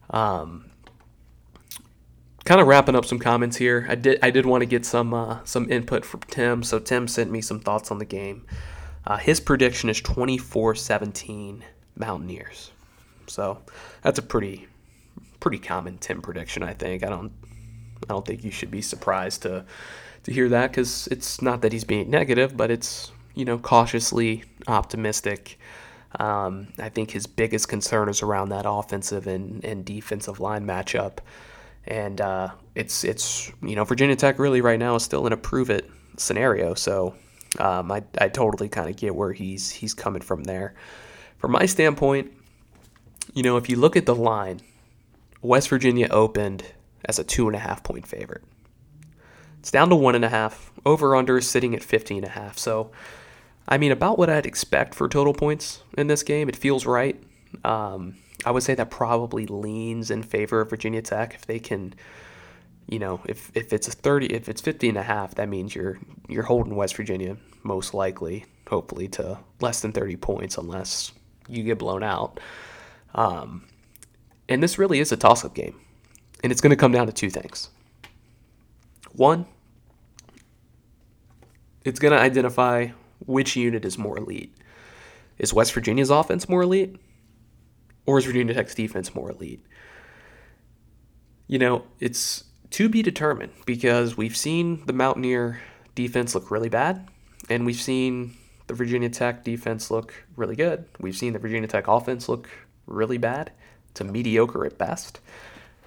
um, 0.10 0.72
kind 2.46 2.62
of 2.62 2.68
wrapping 2.68 2.96
up 2.96 3.06
some 3.06 3.20
comments 3.20 3.58
here. 3.58 3.86
I 3.90 3.96
did 3.96 4.20
I 4.22 4.32
did 4.32 4.46
want 4.46 4.62
to 4.62 4.66
get 4.66 4.86
some 4.86 5.14
uh, 5.14 5.40
some 5.44 5.70
input 5.72 6.06
from 6.06 6.22
Tim. 6.22 6.64
So 6.64 6.80
Tim 6.80 7.08
sent 7.08 7.32
me 7.32 7.42
some 7.42 7.60
thoughts 7.60 7.92
on 7.92 8.00
the 8.00 8.06
game. 8.06 8.46
Uh, 9.06 9.18
his 9.18 9.40
prediction 9.40 9.90
is 9.90 10.02
24-17 10.02 11.62
Mountaineers. 11.96 12.72
So 13.28 13.60
that's 14.02 14.20
a 14.20 14.22
pretty 14.22 14.68
pretty 15.40 15.60
common 15.60 15.98
Tim 15.98 16.22
prediction. 16.22 16.64
I 16.64 16.74
think 16.74 17.04
I 17.04 17.10
don't 17.10 17.32
I 18.04 18.14
don't 18.14 18.26
think 18.26 18.44
you 18.44 18.52
should 18.52 18.72
be 18.72 18.82
surprised 18.82 19.44
to 19.44 19.66
to 20.28 20.34
hear 20.34 20.50
that 20.50 20.72
because 20.72 21.08
it's 21.08 21.42
not 21.42 21.62
that 21.62 21.72
he's 21.72 21.86
being 21.86 22.10
negative, 22.10 22.58
but 22.58 22.70
it's 22.70 23.12
you 23.34 23.46
know 23.46 23.58
cautiously 23.58 24.44
optimistic. 24.68 25.58
Um, 26.20 26.68
I 26.78 26.90
think 26.90 27.12
his 27.12 27.26
biggest 27.28 27.70
concern 27.70 28.10
is 28.10 28.22
around 28.22 28.50
that 28.50 28.66
offensive 28.68 29.26
and, 29.26 29.64
and 29.64 29.86
defensive 29.86 30.40
line 30.40 30.66
matchup. 30.66 31.20
And 31.86 32.20
uh, 32.20 32.50
it's 32.76 33.06
it's 33.06 33.50
you 33.62 33.78
know 33.78 33.86
Virginia 33.86 34.18
Tech 34.18 34.38
really 34.38 34.60
right 34.60 34.78
now 34.78 34.96
is 34.96 35.04
still 35.04 35.26
in 35.28 35.34
a 35.34 35.38
prove 35.38 35.70
it 35.70 35.90
scenario. 36.18 36.74
So 36.74 37.16
um, 37.58 37.90
I, 37.90 38.04
I 38.20 38.28
totally 38.28 38.68
kind 38.68 38.90
of 38.90 38.98
get 38.98 39.16
where 39.16 39.32
he's 39.32 39.72
he's 39.72 39.94
coming 39.94 40.22
from 40.22 40.44
there. 40.44 40.76
From 41.38 41.52
my 41.52 41.66
standpoint, 41.68 42.34
you 43.34 43.44
know 43.44 43.56
if 43.56 43.70
you 43.70 43.78
look 43.78 43.96
at 43.96 44.06
the 44.06 44.16
line, 44.16 44.60
West 45.42 45.70
Virginia 45.70 46.10
opened 46.12 46.66
as 47.06 47.18
a 47.18 47.24
two 47.24 47.48
and 47.48 47.56
a 47.56 47.60
half 47.60 47.82
point 47.82 48.06
favorite. 48.06 48.44
It's 49.60 49.72
down 49.72 49.90
to 49.90 49.96
one 49.96 50.16
and 50.16 50.26
a 50.26 50.30
half. 50.30 50.72
Over 50.86 51.16
under 51.16 51.38
is 51.38 51.50
sitting 51.50 51.76
at 51.76 51.84
15 51.84 52.18
and 52.18 52.26
a 52.26 52.30
half. 52.30 52.58
So 52.58 52.92
I 53.68 53.78
mean, 53.78 53.92
about 53.92 54.18
what 54.18 54.30
I'd 54.30 54.46
expect 54.46 54.96
for 54.96 55.10
total 55.10 55.34
points 55.34 55.84
in 55.98 56.08
this 56.08 56.24
game. 56.24 56.48
It 56.48 56.56
feels 56.56 56.86
right. 56.86 57.22
Um, 57.66 58.16
I 58.46 58.52
would 58.52 58.64
say 58.64 58.76
that 58.76 58.90
probably 58.90 59.46
leans 59.46 60.10
in 60.10 60.24
favor 60.24 60.62
of 60.62 60.70
Virginia 60.70 61.02
Tech 61.02 61.34
if 61.36 61.46
they 61.46 61.60
can, 61.60 61.94
you 62.88 63.00
know, 63.00 63.20
if, 63.26 63.52
if 63.56 63.74
it's 63.74 63.88
a 63.88 63.92
30, 63.92 64.28
if 64.28 64.48
it's 64.48 64.62
50 64.62 64.90
and 64.90 64.98
a 64.98 65.04
half, 65.04 65.36
that 65.36 65.50
means 65.50 65.76
you're 65.76 65.98
you're 66.30 66.44
holding 66.44 66.76
West 66.76 66.96
Virginia 66.96 67.36
most 67.64 67.94
likely, 67.94 68.46
hopefully, 68.70 69.08
to 69.10 69.38
less 69.60 69.82
than 69.82 69.92
30 69.92 70.16
points 70.18 70.58
unless 70.58 71.12
you 71.50 71.64
get 71.64 71.80
blown 71.80 72.04
out. 72.04 72.40
Um, 73.16 73.66
and 74.48 74.64
this 74.64 74.78
really 74.78 75.00
is 75.00 75.12
a 75.12 75.18
toss-up 75.18 75.54
game, 75.54 75.78
and 76.44 76.52
it's 76.52 76.62
going 76.62 76.70
to 76.70 76.78
come 76.78 76.92
down 76.92 77.08
to 77.08 77.14
two 77.14 77.30
things. 77.30 77.70
One, 79.18 79.48
it's 81.84 82.00
going 82.00 82.12
to 82.12 82.20
identify 82.20 82.90
which 83.26 83.56
unit 83.56 83.84
is 83.84 83.98
more 83.98 84.18
elite. 84.18 84.56
Is 85.40 85.54
West 85.54 85.74
Virginia's 85.74 86.12
offense 86.12 86.48
more 86.48 86.62
elite? 86.62 86.96
Or 88.06 88.20
is 88.20 88.26
Virginia 88.26 88.54
Tech's 88.54 88.76
defense 88.76 89.16
more 89.16 89.32
elite? 89.32 89.66
You 91.48 91.58
know, 91.58 91.84
it's 92.00 92.44
to 92.72 92.90
be 92.90 93.02
determined 93.02 93.54
because 93.66 94.16
we've 94.16 94.38
seen 94.38 94.86
the 94.86 94.94
Mountaineer 94.94 95.62
defense 95.96 96.36
look 96.36 96.52
really 96.52 96.70
bad, 96.70 97.08
and 97.50 97.66
we've 97.66 97.82
seen 97.82 98.36
the 98.68 98.76
Virginia 98.76 99.10
Tech 99.10 99.44
defense 99.44 99.90
look 99.90 100.14
really 100.36 100.56
good. 100.56 100.86
We've 101.00 101.18
seen 101.18 101.34
the 101.34 101.40
Virginia 101.40 101.68
Tech 101.68 101.88
offense 101.88 102.30
look 102.30 102.50
really 102.86 103.18
bad 103.18 103.52
to 103.96 104.04
mediocre 104.04 104.66
at 104.66 104.78
best. 104.78 105.22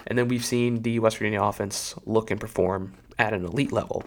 And 0.06 0.18
then 0.18 0.28
we've 0.28 0.44
seen 0.44 0.82
the 0.82 0.98
West 0.98 1.18
Virginia 1.18 1.42
offense 1.42 1.94
look 2.06 2.30
and 2.30 2.40
perform 2.40 2.94
at 3.20 3.34
an 3.34 3.44
elite 3.44 3.72
level. 3.72 4.04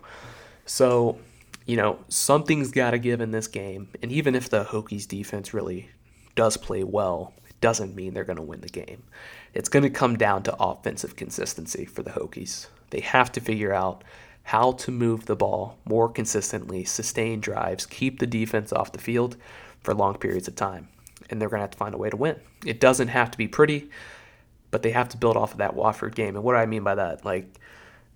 So 0.66 1.18
you 1.66 1.78
know, 1.78 2.00
something's 2.10 2.72
got 2.72 2.92
to 2.92 3.00
give 3.00 3.22
in 3.22 3.32
this 3.32 3.48
game. 3.48 3.88
And 4.02 4.12
even 4.12 4.36
if 4.36 4.50
the 4.50 4.66
Hokies 4.66 5.08
defense 5.08 5.54
really 5.54 5.90
does 6.36 6.58
play 6.58 6.84
well, 6.84 7.34
it 7.48 7.60
doesn't 7.62 7.96
mean 7.96 8.14
they're 8.14 8.24
going 8.24 8.38
to 8.38 8.44
win 8.44 8.62
the 8.62 8.70
game. 8.70 9.04
It's 9.54 9.70
going 9.70 9.84
to 9.84 9.90
come 9.90 10.18
down 10.18 10.44
to 10.44 10.56
offensive 10.58 11.16
consistency 11.16 11.86
for 11.86 12.04
the 12.04 12.12
Hokies. 12.12 12.68
They 12.90 13.00
have 13.02 13.32
to 13.34 13.42
figure 13.42 13.74
out 13.74 14.04
how 14.44 14.74
to 14.74 14.92
move 14.92 15.26
the 15.26 15.38
ball 15.38 15.78
more 15.86 16.10
consistently, 16.10 16.84
sustain 16.84 17.40
drives, 17.40 17.86
keep 17.86 18.20
the 18.20 18.28
defense 18.28 18.74
off 18.74 18.92
the 18.92 19.00
field 19.00 19.38
for 19.82 19.94
long 19.94 20.18
periods 20.18 20.50
of 20.50 20.56
time. 20.56 20.90
And 21.30 21.40
they're 21.40 21.50
going 21.50 21.60
to 21.60 21.64
have 21.64 21.72
to 21.72 21.78
find 21.78 21.96
a 21.96 21.98
way 21.98 22.10
to 22.10 22.18
win. 22.18 22.36
It 22.66 22.82
doesn't 22.82 23.08
have 23.08 23.32
to 23.32 23.38
be 23.38 23.48
pretty, 23.48 23.90
but 24.70 24.82
they 24.82 24.92
have 24.92 25.08
to 25.10 25.18
build 25.18 25.38
off 25.38 25.54
of 25.54 25.60
that 25.60 25.76
Wofford 25.76 26.14
game. 26.14 26.36
And 26.36 26.44
what 26.44 26.54
do 26.54 26.58
I 26.58 26.66
mean 26.66 26.84
by 26.84 26.96
that? 26.96 27.24
Like, 27.24 27.58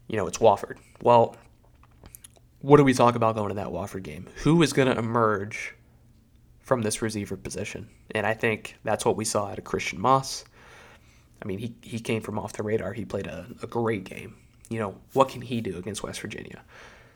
you 0.08 0.17
know, 0.17 0.28
it's 0.28 0.38
Wofford. 0.38 0.78
Well, 1.02 1.36
what 2.62 2.78
do 2.78 2.84
we 2.84 2.93
talk 2.93 3.15
about 3.15 3.36
going 3.36 3.50
to 3.50 3.56
that 3.56 3.67
Wofford 3.67 4.04
game? 4.04 4.28
Who 4.43 4.62
is 4.63 4.74
going 4.74 4.88
to 4.88 4.98
emerge 4.98 5.76
from 6.62 6.82
this 6.82 7.02
receiver 7.02 7.38
position? 7.38 7.89
And 8.12 8.26
I 8.26 8.34
think 8.34 8.78
that's 8.84 9.06
what 9.06 9.15
we 9.15 9.26
saw 9.26 9.48
out 9.48 9.58
of 9.58 9.63
Christian 9.63 10.00
Moss. 10.02 10.43
I 11.41 11.46
mean, 11.46 11.60
he, 11.60 11.76
he 11.82 12.00
came 12.00 12.22
from 12.22 12.39
off 12.39 12.54
the 12.54 12.63
radar. 12.63 12.93
He 12.93 13.06
played 13.06 13.28
a, 13.28 13.46
a 13.62 13.67
great 13.67 14.06
game. 14.06 14.36
You 14.70 14.80
know, 14.80 14.96
what 15.13 15.30
can 15.30 15.41
he 15.41 15.62
do 15.62 15.78
against 15.78 16.04
West 16.04 16.20
Virginia? 16.20 16.63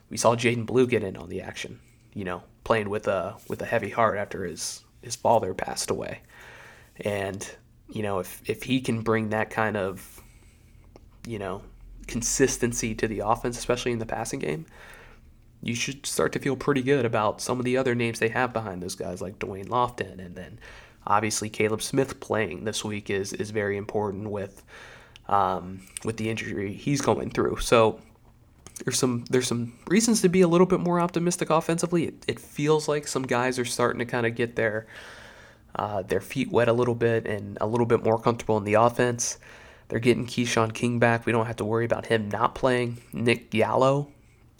We 0.08 0.16
saw 0.16 0.36
Jadan 0.36 0.64
Blue 0.64 0.86
get 0.86 1.02
in 1.02 1.16
on 1.16 1.28
the 1.28 1.40
action, 1.40 1.80
you 2.14 2.24
know, 2.24 2.42
playing 2.64 2.88
with 2.88 3.08
a 3.08 3.36
with 3.48 3.60
a 3.62 3.66
heavy 3.66 3.90
heart 3.90 4.16
after 4.16 4.44
his, 4.44 4.84
his 5.02 5.16
father 5.16 5.54
passed 5.54 5.90
away. 5.90 6.20
And, 7.00 7.46
you 7.90 8.02
know, 8.02 8.20
if, 8.20 8.42
if 8.46 8.62
he 8.62 8.80
can 8.80 9.02
bring 9.02 9.30
that 9.30 9.50
kind 9.50 9.76
of, 9.76 10.22
you 11.26 11.38
know, 11.38 11.62
consistency 12.06 12.94
to 12.94 13.08
the 13.08 13.20
offense, 13.20 13.58
especially 13.58 13.92
in 13.92 13.98
the 13.98 14.06
passing 14.06 14.40
game, 14.40 14.66
you 15.62 15.74
should 15.74 16.04
start 16.06 16.32
to 16.32 16.38
feel 16.38 16.56
pretty 16.56 16.82
good 16.82 17.04
about 17.04 17.40
some 17.40 17.58
of 17.58 17.64
the 17.64 17.76
other 17.76 17.94
names 17.94 18.18
they 18.18 18.28
have 18.28 18.52
behind 18.52 18.82
those 18.82 18.96
guys, 18.96 19.22
like 19.22 19.38
Da'Wain 19.38 19.68
Lofton, 19.68 20.18
and 20.18 20.34
then 20.34 20.58
obviously 21.06 21.48
Kaleb 21.48 21.82
Smith 21.82 22.20
playing 22.20 22.64
this 22.64 22.84
week 22.84 23.10
is 23.10 23.32
is 23.32 23.50
very 23.50 23.76
important 23.76 24.30
with 24.30 24.62
um, 25.28 25.82
with 26.04 26.16
the 26.16 26.30
injury 26.30 26.72
he's 26.72 27.00
going 27.00 27.30
through. 27.30 27.58
So 27.58 28.00
there's 28.84 28.98
some 28.98 29.24
there's 29.30 29.46
some 29.46 29.74
reasons 29.86 30.20
to 30.22 30.28
be 30.28 30.40
a 30.40 30.48
little 30.48 30.66
bit 30.66 30.80
more 30.80 31.00
optimistic 31.00 31.50
offensively. 31.50 32.06
It, 32.06 32.24
it 32.26 32.40
feels 32.40 32.88
like 32.88 33.06
some 33.06 33.22
guys 33.22 33.58
are 33.58 33.64
starting 33.64 34.00
to 34.00 34.04
kind 34.04 34.26
of 34.26 34.34
get 34.34 34.56
their 34.56 34.86
uh, 35.76 36.02
their 36.02 36.20
feet 36.20 36.50
wet 36.50 36.68
a 36.68 36.72
little 36.72 36.94
bit 36.94 37.26
and 37.26 37.56
a 37.60 37.66
little 37.66 37.86
bit 37.86 38.02
more 38.02 38.18
comfortable 38.18 38.56
in 38.56 38.64
the 38.64 38.74
offense. 38.74 39.38
They're 39.92 40.00
getting 40.00 40.26
Keshawn 40.26 40.72
King 40.72 40.98
back. 40.98 41.26
We 41.26 41.32
don't 41.32 41.44
have 41.44 41.56
to 41.56 41.66
worry 41.66 41.84
about 41.84 42.06
him 42.06 42.30
not 42.30 42.54
playing. 42.54 42.96
Nick 43.12 43.50
Gallo 43.50 44.08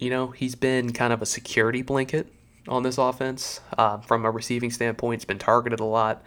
you 0.03 0.11
know, 0.11 0.27
he's 0.27 0.57
been 0.57 0.93
kind 0.93 1.13
of 1.13 1.23
a 1.23 1.27
security 1.27 1.81
blanket 1.83 2.27
on 2.67 2.83
this 2.83 2.99
offense 2.99 3.61
uh, 3.79 3.99
from 3.99 4.25
a 4.25 4.31
receiving 4.33 4.73
standpoint. 4.73 5.21
He's 5.21 5.25
been 5.25 5.39
targeted 5.39 5.79
a 5.79 5.85
lot, 5.85 6.25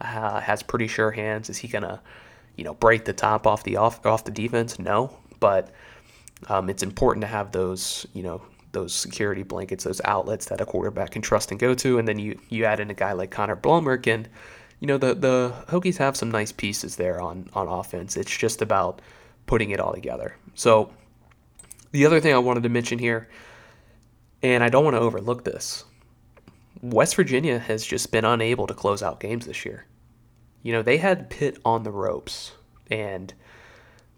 uh, 0.00 0.40
has 0.40 0.60
pretty 0.64 0.88
sure 0.88 1.12
hands. 1.12 1.48
Is 1.48 1.58
he 1.58 1.68
gonna, 1.68 2.02
you 2.56 2.64
know, 2.64 2.74
break 2.74 3.04
the 3.04 3.12
top 3.12 3.46
off 3.46 3.62
the 3.62 3.76
off 3.76 4.04
off 4.04 4.24
the 4.24 4.32
defense? 4.32 4.80
No, 4.80 5.16
but 5.38 5.70
um, 6.48 6.68
it's 6.68 6.82
important 6.82 7.20
to 7.22 7.28
have 7.28 7.52
those, 7.52 8.08
you 8.12 8.24
know, 8.24 8.42
those 8.72 8.92
security 8.92 9.44
blankets, 9.44 9.84
those 9.84 10.00
outlets 10.04 10.46
that 10.46 10.60
a 10.60 10.66
quarterback 10.66 11.12
can 11.12 11.22
trust 11.22 11.52
and 11.52 11.60
go 11.60 11.74
to. 11.74 11.98
And 12.00 12.08
then 12.08 12.18
you 12.18 12.40
you 12.48 12.64
add 12.64 12.80
in 12.80 12.90
a 12.90 12.94
guy 12.94 13.12
like 13.12 13.30
Connor 13.30 13.54
Blumrick, 13.54 14.12
and 14.12 14.28
you 14.82 14.88
know 14.88 14.98
the 14.98 15.14
the 15.14 15.54
Hokies 15.68 15.98
have 15.98 16.16
some 16.16 16.32
nice 16.32 16.50
pieces 16.50 16.96
there 16.96 17.20
on 17.20 17.48
on 17.52 17.68
offense. 17.68 18.16
It's 18.16 18.36
just 18.36 18.60
about 18.60 19.00
putting 19.46 19.70
it 19.70 19.78
all 19.78 19.92
together. 19.92 20.34
So 20.56 20.92
the 21.92 22.04
other 22.04 22.18
thing 22.18 22.34
I 22.34 22.38
wanted 22.38 22.64
to 22.64 22.68
mention 22.68 22.98
here, 22.98 23.28
and 24.42 24.64
I 24.64 24.68
don't 24.68 24.82
want 24.82 24.96
to 24.96 25.00
overlook 25.00 25.44
this, 25.44 25.84
West 26.80 27.14
Virginia 27.14 27.60
has 27.60 27.86
just 27.86 28.10
been 28.10 28.24
unable 28.24 28.66
to 28.66 28.74
close 28.74 29.04
out 29.04 29.20
games 29.20 29.46
this 29.46 29.64
year. 29.64 29.86
You 30.64 30.72
know, 30.72 30.82
they 30.82 30.96
had 30.96 31.30
Pitt 31.30 31.58
on 31.64 31.84
the 31.84 31.92
ropes, 31.92 32.50
and 32.90 33.32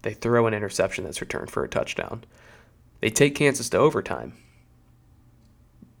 they 0.01 0.15
throw 0.15 0.47
an 0.47 0.55
interception 0.55 1.03
that's 1.03 1.21
returned 1.21 1.51
for 1.51 1.63
a 1.63 1.69
touchdown. 1.69 2.23
They 3.01 3.11
take 3.11 3.35
Kansas 3.35 3.69
to 3.69 3.77
overtime. 3.77 4.33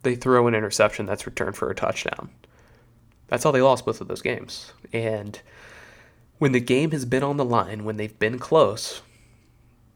They 0.01 0.15
throw 0.15 0.47
an 0.47 0.55
interception 0.55 1.05
that's 1.05 1.27
returned 1.27 1.55
for 1.55 1.69
a 1.69 1.75
touchdown. 1.75 2.31
That's 3.27 3.43
how 3.43 3.51
they 3.51 3.61
lost 3.61 3.85
both 3.85 4.01
of 4.01 4.07
those 4.07 4.21
games. 4.21 4.71
And 4.93 5.39
when 6.37 6.51
the 6.51 6.59
game 6.59 6.91
has 6.91 7.05
been 7.05 7.23
on 7.23 7.37
the 7.37 7.45
line, 7.45 7.83
when 7.83 7.97
they've 7.97 8.17
been 8.19 8.39
close, 8.39 9.01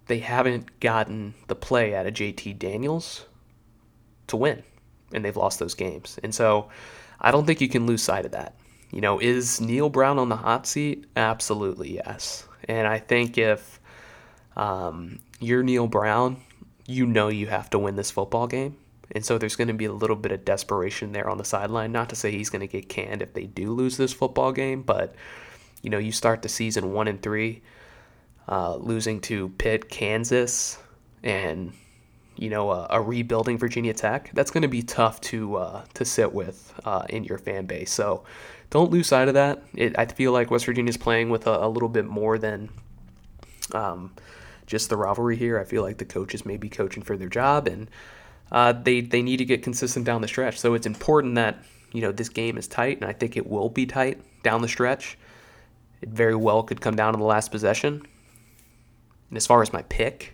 they 0.08 0.20
haven't 0.20 0.80
gotten 0.80 1.36
the 1.48 1.56
play 1.56 1.94
out 1.96 2.08
of 2.08 2.14
JT 2.14 2.58
Daniels 2.58 3.26
to 4.28 4.38
win, 4.38 4.64
and 5.14 5.24
they've 5.24 5.38
lost 5.38 5.60
those 5.60 5.76
games. 5.76 6.20
And 6.24 6.34
so 6.34 6.70
I 7.22 7.32
don't 7.32 7.46
think 7.46 7.62
you 7.62 7.70
can 7.70 7.86
lose 7.86 8.02
sight 8.02 8.26
of 8.26 8.32
that. 8.32 8.56
You 8.92 9.02
know, 9.02 9.20
is 9.20 9.62
Neal 9.62 9.90
Brown 9.90 10.18
on 10.18 10.30
the 10.30 10.36
hot 10.36 10.66
seat? 10.66 11.06
Absolutely 11.16 11.96
yes. 11.96 12.48
And 12.68 12.88
I 12.88 12.98
think 12.98 13.38
if 13.38 13.80
um, 14.56 15.20
you're 15.40 15.62
Neal 15.62 15.88
Brown, 15.88 16.38
you 16.88 17.06
know 17.06 17.28
you 17.28 17.48
have 17.48 17.70
to 17.70 17.80
win 17.80 17.96
this 17.96 18.10
football 18.10 18.48
game. 18.48 18.76
And 19.12 19.26
so 19.26 19.38
there's 19.38 19.56
going 19.56 19.70
to 19.70 19.74
be 19.74 19.86
a 19.86 19.94
little 19.94 20.16
bit 20.16 20.32
of 20.32 20.46
desperation 20.46 21.12
there 21.12 21.30
on 21.30 21.38
the 21.38 21.46
sideline. 21.46 21.92
Not 21.92 22.10
to 22.10 22.16
say 22.16 22.32
he's 22.32 22.50
going 22.50 22.62
to 22.62 22.68
get 22.68 22.90
canned 22.90 23.22
if 23.22 23.34
they 23.34 23.46
do 23.46 23.74
lose 23.74 23.98
this 23.98 24.14
football 24.14 24.52
game, 24.52 24.84
but 24.84 25.16
you 25.82 25.90
know, 25.90 25.98
you 25.98 26.12
start 26.12 26.42
the 26.42 26.50
season 26.50 26.94
one 26.94 27.08
and 27.08 27.22
three, 27.22 27.62
uh, 28.48 28.76
losing 28.76 29.22
to 29.22 29.50
Pitt, 29.58 29.90
Kansas, 29.90 30.78
and 31.24 31.74
you 32.36 32.50
know 32.50 32.72
a, 32.72 32.88
a 32.90 33.02
rebuilding 33.02 33.58
Virginia 33.58 33.94
Tech. 33.94 34.32
That's 34.34 34.52
going 34.52 34.62
to 34.62 34.68
be 34.68 34.82
tough 34.82 35.22
to 35.22 35.56
uh, 35.56 35.86
to 35.94 36.06
sit 36.06 36.34
with 36.34 36.74
uh, 36.86 37.06
in 37.10 37.24
your 37.24 37.38
fan 37.38 37.66
base. 37.66 37.92
So 37.92 38.24
don't 38.70 38.92
lose 38.92 39.08
sight 39.08 39.28
of 39.28 39.34
that. 39.36 39.64
It, 39.74 39.98
I 39.98 40.06
feel 40.06 40.32
like 40.32 40.52
West 40.52 40.66
Virginia's 40.66 40.98
playing 40.98 41.30
with 41.30 41.48
a, 41.48 41.66
a 41.66 41.70
little 41.70 41.90
bit 41.90 42.06
more 42.06 42.38
than. 42.38 42.70
Um, 43.74 44.12
just 44.66 44.90
the 44.90 44.98
rivalry 44.98 45.36
here. 45.36 45.60
I 45.60 45.64
feel 45.64 45.82
like 45.82 45.98
the 45.98 46.06
coaches 46.06 46.46
may 46.46 46.56
be 46.56 46.70
coaching 46.70 47.02
for 47.02 47.18
their 47.18 47.28
job, 47.28 47.68
and 47.68 47.90
uh, 48.52 48.74
they 48.74 49.02
they 49.02 49.22
need 49.22 49.38
to 49.38 49.46
get 49.46 49.64
consistent 49.64 50.06
down 50.06 50.22
the 50.22 50.28
stretch. 50.28 50.60
So 50.60 50.74
it's 50.74 50.88
important 50.88 51.36
that 51.36 51.64
you 51.92 52.02
know 52.02 52.12
this 52.12 52.30
game 52.30 52.58
is 52.58 52.68
tight, 52.68 52.98
and 52.98 53.06
I 53.06 53.14
think 53.14 53.38
it 53.38 53.48
will 53.48 53.70
be 53.70 53.86
tight 53.86 54.20
down 54.44 54.62
the 54.62 54.68
stretch. 54.68 55.18
It 56.02 56.10
very 56.10 56.36
well 56.36 56.64
could 56.64 56.82
come 56.82 56.96
down 56.96 57.14
to 57.14 57.18
the 57.18 57.26
last 57.26 57.52
possession. 57.52 58.06
And 59.30 59.38
as 59.38 59.46
far 59.46 59.62
as 59.62 59.74
my 59.74 59.84
pick, 59.84 60.34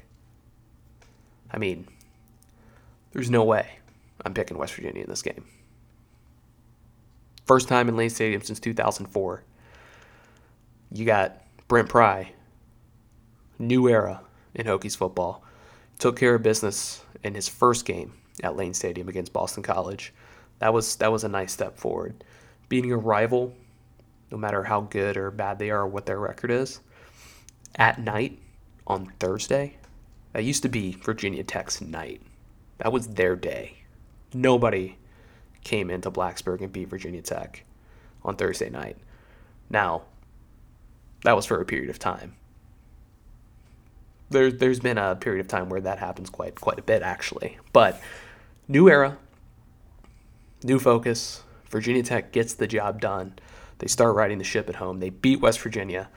I 1.52 1.58
mean, 1.58 1.88
there's 3.12 3.30
no 3.30 3.44
way 3.44 3.80
I'm 4.24 4.34
picking 4.34 4.58
West 4.58 4.76
Virginia 4.76 5.04
in 5.04 5.10
this 5.10 5.22
game. 5.22 5.46
First 7.46 7.68
time 7.68 7.90
in 7.90 7.96
Lane 7.96 8.10
Stadium 8.10 8.42
since 8.42 8.60
2004. 8.60 9.44
You 10.92 11.06
got 11.06 11.42
Brent 11.68 11.90
Pry, 11.90 12.32
new 13.60 13.88
era 13.88 14.22
in 14.54 14.66
Hokies 14.66 14.96
football. 14.98 15.44
Took 16.00 16.18
care 16.18 16.36
of 16.36 16.44
business 16.44 17.05
in 17.24 17.36
his 17.36 17.48
first 17.48 17.86
game 17.86 18.14
at 18.44 18.56
Lane 18.56 18.74
Stadium 18.74 19.08
against 19.10 19.34
Boston 19.34 19.64
College. 19.64 20.14
That 20.60 20.74
was 20.74 20.96
that 20.98 21.12
was 21.12 21.24
a 21.24 21.30
nice 21.30 21.52
step 21.52 21.78
forward. 21.78 22.24
Beating 22.70 22.92
a 22.92 22.98
rival, 22.98 23.54
no 24.32 24.38
matter 24.38 24.64
how 24.64 24.82
good 24.82 25.18
or 25.18 25.32
bad 25.32 25.60
they 25.60 25.70
are 25.70 25.82
or 25.82 25.88
what 25.88 26.06
their 26.06 26.20
record 26.20 26.52
is, 26.52 26.80
at 27.76 28.00
night 28.00 28.40
on 28.88 29.12
Thursday. 29.20 29.78
That 30.34 30.44
used 30.44 30.64
to 30.64 30.70
be 30.70 30.94
Virginia 30.94 31.44
Tech's 31.44 31.80
night. 31.80 32.22
That 32.80 32.92
was 32.92 33.08
their 33.08 33.36
day. 33.36 33.84
Nobody 34.34 34.98
came 35.64 35.90
into 35.90 36.12
Blacksburg 36.12 36.62
and 36.62 36.74
beat 36.74 36.90
Virginia 36.90 37.22
Tech 37.22 37.64
on 38.24 38.36
Thursday 38.36 38.70
night. 38.70 38.98
Now, 39.70 40.04
that 41.24 41.36
was 41.36 41.46
for 41.46 41.62
a 41.62 41.66
period 41.66 41.90
of 41.90 42.00
time. 42.00 42.36
There, 44.30 44.52
there's 44.52 44.80
been 44.80 44.98
a 44.98 45.16
period 45.16 45.42
of 45.42 45.48
time 45.48 45.70
where 45.70 45.82
that 45.82 46.00
happens 46.00 46.30
quite 46.30 46.60
quite 46.60 46.80
a 46.80 46.82
bit 46.82 47.02
actually. 47.02 47.58
But 47.74 48.02
new 48.68 48.90
era, 48.90 49.18
new 50.64 50.80
focus. 50.80 51.44
Virginia 51.70 52.04
Tech 52.04 52.32
gets 52.32 52.54
the 52.54 52.68
job 52.68 53.02
done. 53.02 53.34
They 53.80 53.88
start 53.88 54.16
riding 54.16 54.38
the 54.38 54.44
ship 54.44 54.70
at 54.70 54.76
home. 54.76 55.00
They 55.00 55.10
beat 55.10 55.42
West 55.42 55.60
Virginia. 55.60 56.10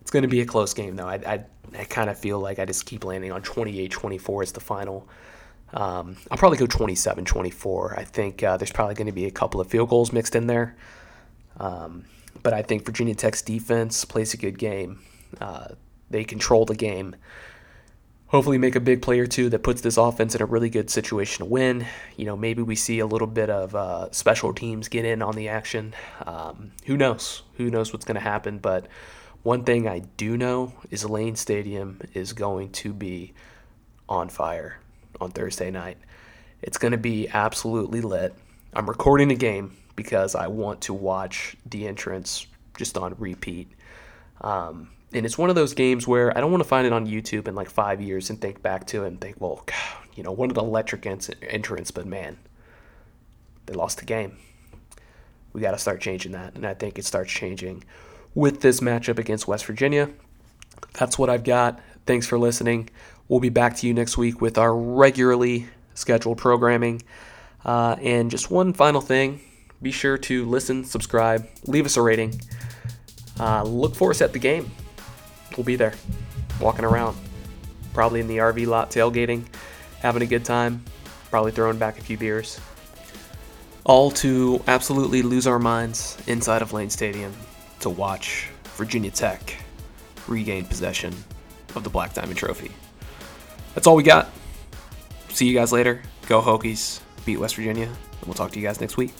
It's 0.00 0.10
going 0.10 0.22
to 0.22 0.28
be 0.28 0.40
a 0.40 0.46
close 0.46 0.74
game 0.74 0.96
though. 0.96 1.06
I, 1.06 1.14
I, 1.14 1.44
I 1.78 1.84
kind 1.84 2.10
of 2.10 2.18
feel 2.18 2.40
like 2.40 2.58
I 2.58 2.64
just 2.64 2.86
keep 2.86 3.04
landing 3.04 3.32
on 3.32 3.42
28-24 3.42 4.42
as 4.42 4.52
the 4.52 4.60
final. 4.60 5.08
Um, 5.72 6.16
I'll 6.30 6.38
probably 6.38 6.58
go 6.58 6.66
27-24. 6.66 7.98
I 7.98 8.04
think 8.04 8.42
uh, 8.42 8.56
there's 8.56 8.72
probably 8.72 8.94
going 8.94 9.06
to 9.06 9.12
be 9.12 9.26
a 9.26 9.30
couple 9.30 9.60
of 9.60 9.66
field 9.66 9.90
goals 9.90 10.12
mixed 10.12 10.34
in 10.34 10.46
there. 10.46 10.76
Um, 11.58 12.04
but 12.42 12.52
I 12.52 12.62
think 12.62 12.86
Virginia 12.86 13.14
Tech's 13.14 13.42
defense 13.42 14.04
plays 14.04 14.32
a 14.32 14.36
good 14.36 14.58
game. 14.58 15.00
Uh, 15.40 15.68
they 16.10 16.24
control 16.24 16.64
the 16.64 16.76
game. 16.76 17.16
Hopefully, 18.28 18.58
make 18.58 18.76
a 18.76 18.80
big 18.80 19.00
play 19.00 19.18
or 19.20 19.26
two 19.26 19.48
that 19.48 19.62
puts 19.62 19.80
this 19.80 19.96
offense 19.96 20.34
in 20.34 20.42
a 20.42 20.46
really 20.46 20.68
good 20.68 20.90
situation 20.90 21.38
to 21.38 21.50
win. 21.50 21.86
You 22.16 22.26
know, 22.26 22.36
maybe 22.36 22.60
we 22.60 22.74
see 22.74 22.98
a 22.98 23.06
little 23.06 23.26
bit 23.26 23.48
of 23.48 23.74
uh, 23.74 24.10
special 24.12 24.52
teams 24.52 24.88
get 24.88 25.06
in 25.06 25.22
on 25.22 25.34
the 25.34 25.48
action. 25.48 25.94
Um, 26.26 26.72
who 26.84 26.98
knows? 26.98 27.42
Who 27.56 27.70
knows 27.70 27.90
what's 27.90 28.04
going 28.04 28.16
to 28.16 28.20
happen? 28.20 28.58
But 28.58 28.86
one 29.44 29.64
thing 29.64 29.88
I 29.88 30.00
do 30.18 30.36
know 30.36 30.74
is 30.90 31.08
Lane 31.08 31.36
Stadium 31.36 32.02
is 32.12 32.34
going 32.34 32.72
to 32.72 32.92
be 32.92 33.32
on 34.10 34.28
fire 34.28 34.78
on 35.22 35.30
Thursday 35.30 35.70
night. 35.70 35.96
It's 36.60 36.76
going 36.76 36.92
to 36.92 36.98
be 36.98 37.28
absolutely 37.28 38.02
lit. 38.02 38.34
I'm 38.74 38.88
recording 38.88 39.28
the 39.28 39.36
game 39.36 39.74
because 39.96 40.34
I 40.34 40.48
want 40.48 40.82
to 40.82 40.92
watch 40.92 41.56
the 41.64 41.88
entrance 41.88 42.46
just 42.76 42.98
on 42.98 43.14
repeat. 43.18 43.70
Um, 44.42 44.90
and 45.12 45.24
it's 45.24 45.38
one 45.38 45.48
of 45.48 45.56
those 45.56 45.72
games 45.72 46.06
where 46.06 46.36
I 46.36 46.40
don't 46.40 46.50
want 46.50 46.62
to 46.62 46.68
find 46.68 46.86
it 46.86 46.92
on 46.92 47.06
YouTube 47.06 47.48
in 47.48 47.54
like 47.54 47.70
five 47.70 48.00
years 48.00 48.28
and 48.28 48.40
think 48.40 48.62
back 48.62 48.86
to 48.88 49.04
it 49.04 49.08
and 49.08 49.20
think, 49.20 49.40
well, 49.40 49.62
God, 49.64 50.08
you 50.14 50.22
know, 50.22 50.32
what 50.32 50.50
an 50.50 50.58
electric 50.58 51.06
entrance, 51.06 51.90
but 51.90 52.06
man, 52.06 52.36
they 53.66 53.74
lost 53.74 53.98
the 53.98 54.04
game. 54.04 54.36
We 55.52 55.62
got 55.62 55.70
to 55.70 55.78
start 55.78 56.00
changing 56.00 56.32
that, 56.32 56.54
and 56.54 56.66
I 56.66 56.74
think 56.74 56.98
it 56.98 57.06
starts 57.06 57.32
changing 57.32 57.84
with 58.34 58.60
this 58.60 58.80
matchup 58.80 59.18
against 59.18 59.48
West 59.48 59.64
Virginia. 59.64 60.10
That's 60.92 61.18
what 61.18 61.30
I've 61.30 61.44
got. 61.44 61.80
Thanks 62.04 62.26
for 62.26 62.38
listening. 62.38 62.90
We'll 63.28 63.40
be 63.40 63.48
back 63.48 63.76
to 63.76 63.86
you 63.86 63.94
next 63.94 64.18
week 64.18 64.40
with 64.40 64.58
our 64.58 64.76
regularly 64.76 65.68
scheduled 65.94 66.38
programming. 66.38 67.02
Uh, 67.64 67.96
and 68.00 68.30
just 68.30 68.50
one 68.50 68.72
final 68.72 69.00
thing 69.00 69.40
be 69.80 69.90
sure 69.92 70.18
to 70.18 70.44
listen, 70.44 70.84
subscribe, 70.84 71.48
leave 71.66 71.86
us 71.86 71.96
a 71.96 72.02
rating. 72.02 72.40
Uh, 73.38 73.62
look 73.62 73.94
for 73.94 74.10
us 74.10 74.20
at 74.20 74.32
the 74.32 74.38
game 74.38 74.68
we'll 75.58 75.64
be 75.64 75.76
there, 75.76 75.92
walking 76.60 76.84
around, 76.84 77.18
probably 77.92 78.20
in 78.20 78.28
the 78.28 78.38
RV 78.38 78.66
lot 78.68 78.90
tailgating, 78.90 79.44
having 79.98 80.22
a 80.22 80.26
good 80.26 80.44
time, 80.44 80.84
probably 81.30 81.50
throwing 81.50 81.78
back 81.78 81.98
a 81.98 82.00
few 82.00 82.16
beers. 82.16 82.60
All 83.84 84.10
to 84.12 84.62
absolutely 84.68 85.22
lose 85.22 85.46
our 85.46 85.58
minds 85.58 86.16
inside 86.28 86.62
of 86.62 86.72
Lane 86.72 86.90
Stadium 86.90 87.34
to 87.80 87.90
watch 87.90 88.48
Virginia 88.76 89.10
Tech 89.10 89.56
regain 90.28 90.64
possession 90.64 91.12
of 91.74 91.82
the 91.82 91.90
Black 91.90 92.14
Diamond 92.14 92.36
Trophy. 92.36 92.70
That's 93.74 93.86
all 93.86 93.96
we 93.96 94.04
got. 94.04 94.30
See 95.30 95.46
you 95.46 95.54
guys 95.54 95.72
later. 95.72 96.02
Go 96.26 96.40
Hokies. 96.40 97.00
Beat 97.24 97.38
West 97.38 97.56
Virginia. 97.56 97.86
And 97.86 98.26
we'll 98.26 98.34
talk 98.34 98.52
to 98.52 98.60
you 98.60 98.66
guys 98.66 98.80
next 98.80 98.96
week. 98.96 99.12